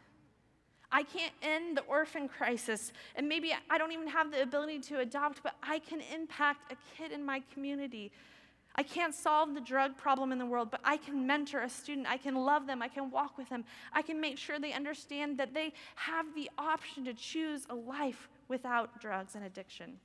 I 0.90 1.02
can't 1.02 1.32
end 1.42 1.76
the 1.76 1.82
orphan 1.82 2.28
crisis, 2.28 2.92
and 3.16 3.28
maybe 3.28 3.52
I 3.68 3.78
don't 3.78 3.92
even 3.92 4.06
have 4.08 4.30
the 4.30 4.42
ability 4.42 4.78
to 4.80 5.00
adopt, 5.00 5.42
but 5.42 5.54
I 5.62 5.80
can 5.80 6.00
impact 6.14 6.72
a 6.72 6.76
kid 6.96 7.12
in 7.12 7.24
my 7.24 7.42
community. 7.52 8.12
I 8.76 8.82
can't 8.82 9.14
solve 9.14 9.54
the 9.54 9.60
drug 9.60 9.96
problem 9.96 10.32
in 10.32 10.38
the 10.38 10.46
world, 10.46 10.70
but 10.70 10.80
I 10.84 10.96
can 10.96 11.26
mentor 11.26 11.60
a 11.60 11.68
student. 11.68 12.08
I 12.08 12.16
can 12.16 12.34
love 12.34 12.66
them. 12.66 12.82
I 12.82 12.88
can 12.88 13.10
walk 13.10 13.38
with 13.38 13.48
them. 13.48 13.64
I 13.92 14.02
can 14.02 14.20
make 14.20 14.36
sure 14.36 14.58
they 14.58 14.72
understand 14.72 15.38
that 15.38 15.54
they 15.54 15.72
have 15.94 16.26
the 16.34 16.50
option 16.58 17.04
to 17.04 17.14
choose 17.14 17.66
a 17.70 17.74
life 17.74 18.28
without 18.48 19.00
drugs 19.00 19.36
and 19.36 19.44
addiction. 19.44 19.98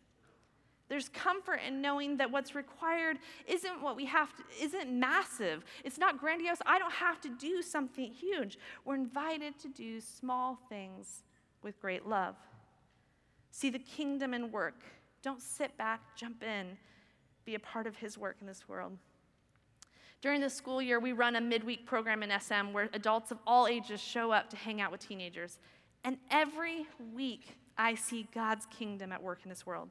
There's 0.88 1.10
comfort 1.10 1.62
in 1.68 1.82
knowing 1.82 2.18
that 2.18 2.32
what's 2.32 2.56
required 2.56 3.18
isn't 3.48 3.82
what 3.82 3.96
we 3.96 4.06
have 4.06 4.36
to, 4.36 4.44
isn't 4.60 4.92
massive. 4.92 5.64
It's 5.84 6.00
not 6.00 6.20
grandiose. 6.20 6.58
I 6.66 6.80
don't 6.80 6.94
have 6.94 7.22
to 7.22 7.30
do 7.30 7.62
something 7.62 8.12
huge. 8.12 8.58
We're 8.86 8.96
invited 8.96 9.60
to 9.60 9.68
do 9.68 10.02
small 10.02 10.60
things 10.68 11.24
with 11.62 11.80
great 11.80 12.08
love. 12.08 12.36
See 13.52 13.70
the 13.70 13.80
kingdom 13.80 14.34
in 14.34 14.52
work. 14.52 14.82
Don't 15.22 15.42
sit 15.42 15.78
back, 15.78 16.02
jump 16.16 16.44
in, 16.44 16.78
be 17.50 17.56
a 17.56 17.60
part 17.60 17.88
of 17.88 17.98
his 17.98 18.16
work 18.16 18.38
in 18.42 18.46
this 18.46 18.70
world. 18.70 18.96
During 20.22 20.40
the 20.40 20.52
school 20.52 20.84
year, 20.84 21.00
we 21.00 21.14
run 21.14 21.36
a 21.36 21.42
midweek 21.42 21.84
program 21.84 22.22
in 22.22 22.32
SM 22.40 22.74
where 22.74 22.90
adults 22.94 23.32
of 23.32 23.40
all 23.48 23.66
ages 23.66 24.00
show 24.00 24.32
up 24.32 24.52
to 24.52 24.56
hang 24.56 24.82
out 24.82 24.92
with 24.92 25.02
teenagers. 25.08 25.58
And 26.04 26.18
every 26.30 26.86
week, 27.16 27.58
I 27.76 27.96
see 27.96 28.28
God's 28.36 28.68
kingdom 28.68 29.12
at 29.12 29.24
work 29.24 29.40
in 29.44 29.50
this 29.50 29.66
world. 29.66 29.90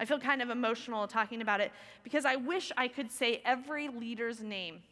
I 0.00 0.04
feel 0.04 0.18
kind 0.18 0.42
of 0.42 0.50
emotional 0.50 1.06
talking 1.06 1.42
about 1.42 1.60
it 1.60 1.70
because 2.02 2.24
I 2.24 2.34
wish 2.34 2.72
I 2.76 2.88
could 2.88 3.08
say 3.12 3.40
every 3.44 3.88
leader's 3.88 4.40
name, 4.40 4.82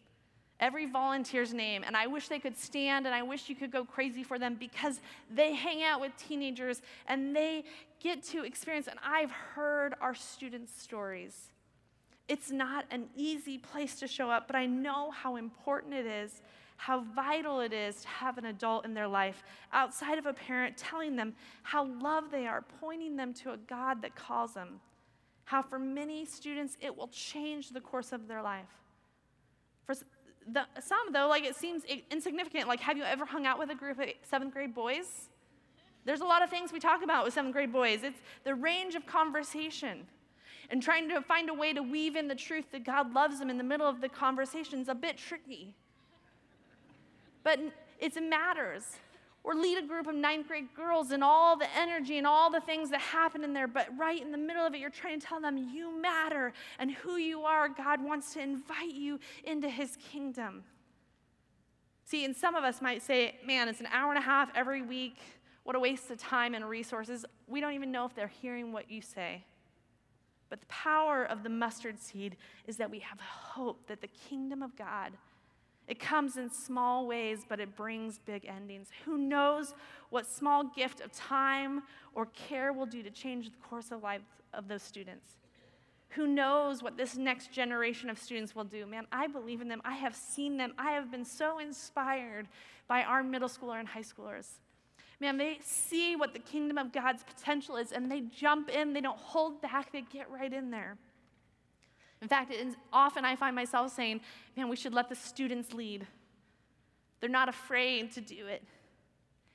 every 0.60 0.86
volunteer's 0.86 1.52
name, 1.52 1.82
and 1.84 1.96
I 1.96 2.06
wish 2.06 2.28
they 2.28 2.38
could 2.38 2.56
stand 2.56 3.06
and 3.06 3.14
I 3.14 3.22
wish 3.22 3.48
you 3.48 3.56
could 3.56 3.72
go 3.72 3.84
crazy 3.84 4.22
for 4.22 4.38
them 4.38 4.54
because 4.54 5.00
they 5.34 5.54
hang 5.54 5.82
out 5.82 6.00
with 6.00 6.12
teenagers 6.16 6.80
and 7.08 7.34
they 7.34 7.64
get 8.00 8.22
to 8.24 8.44
experience, 8.44 8.86
and 8.86 9.00
I've 9.04 9.32
heard 9.32 9.94
our 10.00 10.14
students' 10.14 10.80
stories. 10.80 11.48
It's 12.28 12.50
not 12.50 12.84
an 12.90 13.06
easy 13.16 13.58
place 13.58 13.96
to 13.96 14.06
show 14.06 14.30
up, 14.30 14.46
but 14.46 14.56
I 14.56 14.66
know 14.66 15.10
how 15.10 15.36
important 15.36 15.94
it 15.94 16.06
is, 16.06 16.42
how 16.76 17.04
vital 17.14 17.60
it 17.60 17.72
is 17.72 18.02
to 18.02 18.08
have 18.08 18.38
an 18.38 18.46
adult 18.46 18.84
in 18.84 18.94
their 18.94 19.08
life 19.08 19.42
outside 19.72 20.18
of 20.18 20.26
a 20.26 20.32
parent 20.32 20.76
telling 20.76 21.16
them 21.16 21.34
how 21.62 21.84
loved 22.00 22.30
they 22.30 22.46
are, 22.46 22.64
pointing 22.80 23.16
them 23.16 23.34
to 23.34 23.52
a 23.52 23.56
God 23.56 24.02
that 24.02 24.14
calls 24.14 24.54
them. 24.54 24.80
How 25.44 25.62
for 25.62 25.78
many 25.78 26.24
students 26.24 26.76
it 26.80 26.96
will 26.96 27.08
change 27.08 27.70
the 27.70 27.80
course 27.80 28.12
of 28.12 28.28
their 28.28 28.42
life. 28.42 28.70
For 29.84 29.94
the, 30.50 30.64
some, 30.80 31.12
though, 31.12 31.28
like 31.28 31.44
it 31.44 31.56
seems 31.56 31.82
insignificant. 32.10 32.68
Like, 32.68 32.80
have 32.80 32.96
you 32.96 33.04
ever 33.04 33.24
hung 33.24 33.46
out 33.46 33.58
with 33.58 33.70
a 33.70 33.74
group 33.74 34.00
of 34.00 34.08
seventh 34.22 34.52
grade 34.52 34.74
boys? 34.74 35.28
There's 36.04 36.20
a 36.20 36.24
lot 36.24 36.42
of 36.42 36.50
things 36.50 36.72
we 36.72 36.80
talk 36.80 37.02
about 37.04 37.24
with 37.24 37.34
seventh 37.34 37.52
grade 37.52 37.72
boys. 37.72 38.02
It's 38.02 38.18
the 38.44 38.54
range 38.54 38.94
of 38.94 39.06
conversation 39.06 40.06
and 40.72 40.82
trying 40.82 41.06
to 41.10 41.20
find 41.20 41.50
a 41.50 41.54
way 41.54 41.74
to 41.74 41.82
weave 41.82 42.16
in 42.16 42.28
the 42.28 42.34
truth 42.34 42.64
that 42.72 42.82
God 42.82 43.12
loves 43.12 43.38
them 43.38 43.50
in 43.50 43.58
the 43.58 43.64
middle 43.64 43.86
of 43.86 44.00
the 44.00 44.08
conversation 44.08 44.80
is 44.80 44.88
a 44.88 44.94
bit 44.94 45.18
tricky. 45.18 45.74
But 47.44 47.60
it 48.00 48.14
matters. 48.22 48.84
Or 49.44 49.54
lead 49.54 49.76
a 49.76 49.86
group 49.86 50.06
of 50.06 50.14
ninth 50.14 50.48
grade 50.48 50.68
girls 50.74 51.10
and 51.10 51.22
all 51.22 51.58
the 51.58 51.66
energy 51.76 52.16
and 52.16 52.26
all 52.26 52.50
the 52.50 52.60
things 52.60 52.88
that 52.90 53.00
happen 53.00 53.44
in 53.44 53.52
there, 53.52 53.66
but 53.66 53.88
right 53.98 54.22
in 54.22 54.32
the 54.32 54.38
middle 54.38 54.64
of 54.64 54.72
it, 54.72 54.80
you're 54.80 54.88
trying 54.88 55.20
to 55.20 55.26
tell 55.26 55.40
them 55.40 55.58
you 55.58 56.00
matter 56.00 56.54
and 56.78 56.90
who 56.90 57.16
you 57.16 57.42
are. 57.42 57.68
God 57.68 58.02
wants 58.02 58.32
to 58.34 58.40
invite 58.40 58.94
you 58.94 59.18
into 59.44 59.68
his 59.68 59.98
kingdom. 60.10 60.62
See, 62.04 62.24
and 62.24 62.34
some 62.34 62.54
of 62.54 62.64
us 62.64 62.80
might 62.80 63.02
say, 63.02 63.36
man, 63.44 63.68
it's 63.68 63.80
an 63.80 63.88
hour 63.92 64.10
and 64.10 64.18
a 64.18 64.24
half 64.24 64.48
every 64.54 64.80
week. 64.80 65.18
What 65.64 65.76
a 65.76 65.80
waste 65.80 66.10
of 66.10 66.18
time 66.18 66.54
and 66.54 66.66
resources. 66.66 67.26
We 67.46 67.60
don't 67.60 67.74
even 67.74 67.92
know 67.92 68.06
if 68.06 68.14
they're 68.14 68.28
hearing 68.28 68.72
what 68.72 68.90
you 68.90 69.02
say. 69.02 69.44
But 70.52 70.60
the 70.60 70.66
power 70.66 71.24
of 71.24 71.44
the 71.44 71.48
mustard 71.48 71.98
seed 71.98 72.36
is 72.66 72.76
that 72.76 72.90
we 72.90 72.98
have 72.98 73.18
hope 73.18 73.86
that 73.86 74.02
the 74.02 74.10
kingdom 74.28 74.62
of 74.62 74.76
God 74.76 75.12
it 75.88 75.98
comes 75.98 76.36
in 76.36 76.48
small 76.48 77.06
ways, 77.06 77.44
but 77.48 77.58
it 77.60 77.76
brings 77.76 78.18
big 78.18 78.46
endings. 78.46 78.88
Who 79.04 79.18
knows 79.18 79.74
what 80.10 80.26
small 80.26 80.64
gift 80.64 81.00
of 81.00 81.12
time 81.12 81.82
or 82.14 82.26
care 82.26 82.72
will 82.72 82.86
do 82.86 83.02
to 83.02 83.10
change 83.10 83.50
the 83.50 83.56
course 83.68 83.90
of 83.90 84.02
life 84.02 84.22
of 84.52 84.68
those 84.68 84.82
students? 84.82 85.36
Who 86.10 86.26
knows 86.26 86.82
what 86.82 86.96
this 86.96 87.16
next 87.16 87.52
generation 87.52 88.10
of 88.10 88.18
students 88.18 88.54
will 88.54 88.64
do? 88.64 88.86
Man, 88.86 89.06
I 89.10 89.26
believe 89.26 89.60
in 89.60 89.68
them. 89.68 89.80
I 89.84 89.94
have 89.94 90.14
seen 90.14 90.56
them. 90.56 90.74
I 90.78 90.92
have 90.92 91.10
been 91.10 91.24
so 91.24 91.58
inspired 91.58 92.48
by 92.86 93.02
our 93.02 93.22
middle 93.22 93.48
schooler 93.48 93.78
and 93.78 93.88
high 93.88 94.02
schoolers. 94.02 94.48
Man, 95.22 95.36
they 95.36 95.60
see 95.62 96.16
what 96.16 96.32
the 96.32 96.40
kingdom 96.40 96.78
of 96.78 96.92
God's 96.92 97.22
potential 97.22 97.76
is 97.76 97.92
and 97.92 98.10
they 98.10 98.22
jump 98.22 98.68
in. 98.68 98.92
They 98.92 99.00
don't 99.00 99.20
hold 99.20 99.62
back, 99.62 99.92
they 99.92 100.02
get 100.12 100.28
right 100.28 100.52
in 100.52 100.72
there. 100.72 100.96
In 102.20 102.26
fact, 102.26 102.52
often 102.92 103.24
I 103.24 103.36
find 103.36 103.54
myself 103.54 103.94
saying, 103.94 104.20
man, 104.56 104.68
we 104.68 104.74
should 104.74 104.92
let 104.92 105.08
the 105.08 105.14
students 105.14 105.72
lead. 105.72 106.08
They're 107.20 107.30
not 107.30 107.48
afraid 107.48 108.10
to 108.14 108.20
do 108.20 108.48
it. 108.48 108.64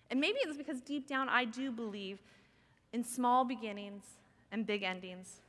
And 0.09 0.21
maybe 0.21 0.37
it's 0.41 0.55
because 0.55 0.79
deep 0.79 1.05
down 1.05 1.27
I 1.27 1.43
do 1.43 1.69
believe 1.69 2.19
in 2.93 3.03
small 3.03 3.43
beginnings 3.43 4.05
and 4.53 4.65
big 4.65 4.83
endings. 4.83 5.41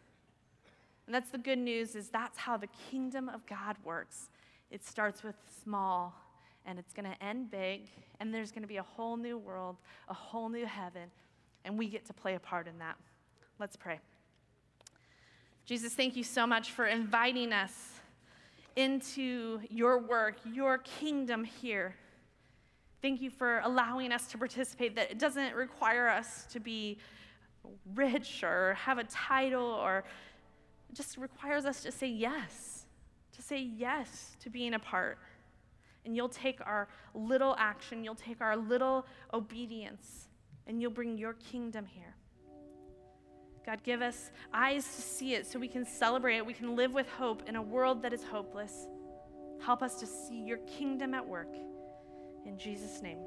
And 1.06 1.14
that's 1.14 1.30
the 1.30 1.38
good 1.38 1.58
news 1.58 1.94
is 1.94 2.08
that's 2.08 2.38
how 2.38 2.56
the 2.56 2.68
kingdom 2.90 3.28
of 3.28 3.46
God 3.46 3.76
works. 3.84 4.30
It 4.72 4.84
starts 4.84 5.22
with 5.22 5.36
small 5.62 6.12
and 6.68 6.78
it's 6.78 6.92
going 6.92 7.10
to 7.10 7.24
end 7.24 7.50
big, 7.50 7.88
and 8.20 8.32
there's 8.32 8.52
going 8.52 8.62
to 8.62 8.68
be 8.68 8.76
a 8.76 8.82
whole 8.82 9.16
new 9.16 9.38
world, 9.38 9.76
a 10.08 10.14
whole 10.14 10.50
new 10.50 10.66
heaven, 10.66 11.10
and 11.64 11.78
we 11.78 11.88
get 11.88 12.04
to 12.04 12.12
play 12.12 12.34
a 12.34 12.40
part 12.40 12.68
in 12.68 12.78
that. 12.78 12.96
Let's 13.58 13.74
pray. 13.74 13.98
Jesus, 15.64 15.94
thank 15.94 16.14
you 16.14 16.22
so 16.22 16.46
much 16.46 16.70
for 16.72 16.86
inviting 16.86 17.54
us 17.54 17.72
into 18.76 19.60
your 19.70 19.98
work, 19.98 20.36
your 20.44 20.78
kingdom 20.78 21.42
here. 21.42 21.96
Thank 23.00 23.22
you 23.22 23.30
for 23.30 23.60
allowing 23.64 24.12
us 24.12 24.26
to 24.28 24.38
participate, 24.38 24.94
that 24.96 25.10
it 25.10 25.18
doesn't 25.18 25.54
require 25.54 26.08
us 26.08 26.46
to 26.52 26.60
be 26.60 26.98
rich 27.94 28.44
or 28.44 28.74
have 28.74 28.98
a 28.98 29.04
title 29.04 29.64
or 29.64 30.04
just 30.92 31.16
requires 31.16 31.64
us 31.64 31.82
to 31.82 31.90
say 31.90 32.08
yes, 32.08 32.84
to 33.34 33.42
say 33.42 33.58
yes 33.58 34.36
to 34.40 34.50
being 34.50 34.74
a 34.74 34.78
part 34.78 35.18
and 36.08 36.16
you'll 36.16 36.30
take 36.30 36.58
our 36.66 36.88
little 37.12 37.54
action, 37.58 38.02
you'll 38.02 38.14
take 38.14 38.40
our 38.40 38.56
little 38.56 39.04
obedience, 39.34 40.30
and 40.66 40.80
you'll 40.80 40.90
bring 40.90 41.18
your 41.18 41.34
kingdom 41.34 41.84
here. 41.84 42.16
God, 43.66 43.82
give 43.82 44.00
us 44.00 44.30
eyes 44.54 44.84
to 44.84 45.02
see 45.02 45.34
it 45.34 45.46
so 45.46 45.58
we 45.58 45.68
can 45.68 45.84
celebrate 45.84 46.38
it. 46.38 46.46
We 46.46 46.54
can 46.54 46.74
live 46.74 46.94
with 46.94 47.06
hope 47.06 47.46
in 47.46 47.56
a 47.56 47.62
world 47.62 48.00
that 48.02 48.14
is 48.14 48.24
hopeless. 48.24 48.88
Help 49.60 49.82
us 49.82 50.00
to 50.00 50.06
see 50.06 50.40
your 50.40 50.56
kingdom 50.78 51.12
at 51.12 51.26
work. 51.26 51.54
In 52.46 52.56
Jesus' 52.58 53.02
name. 53.02 53.18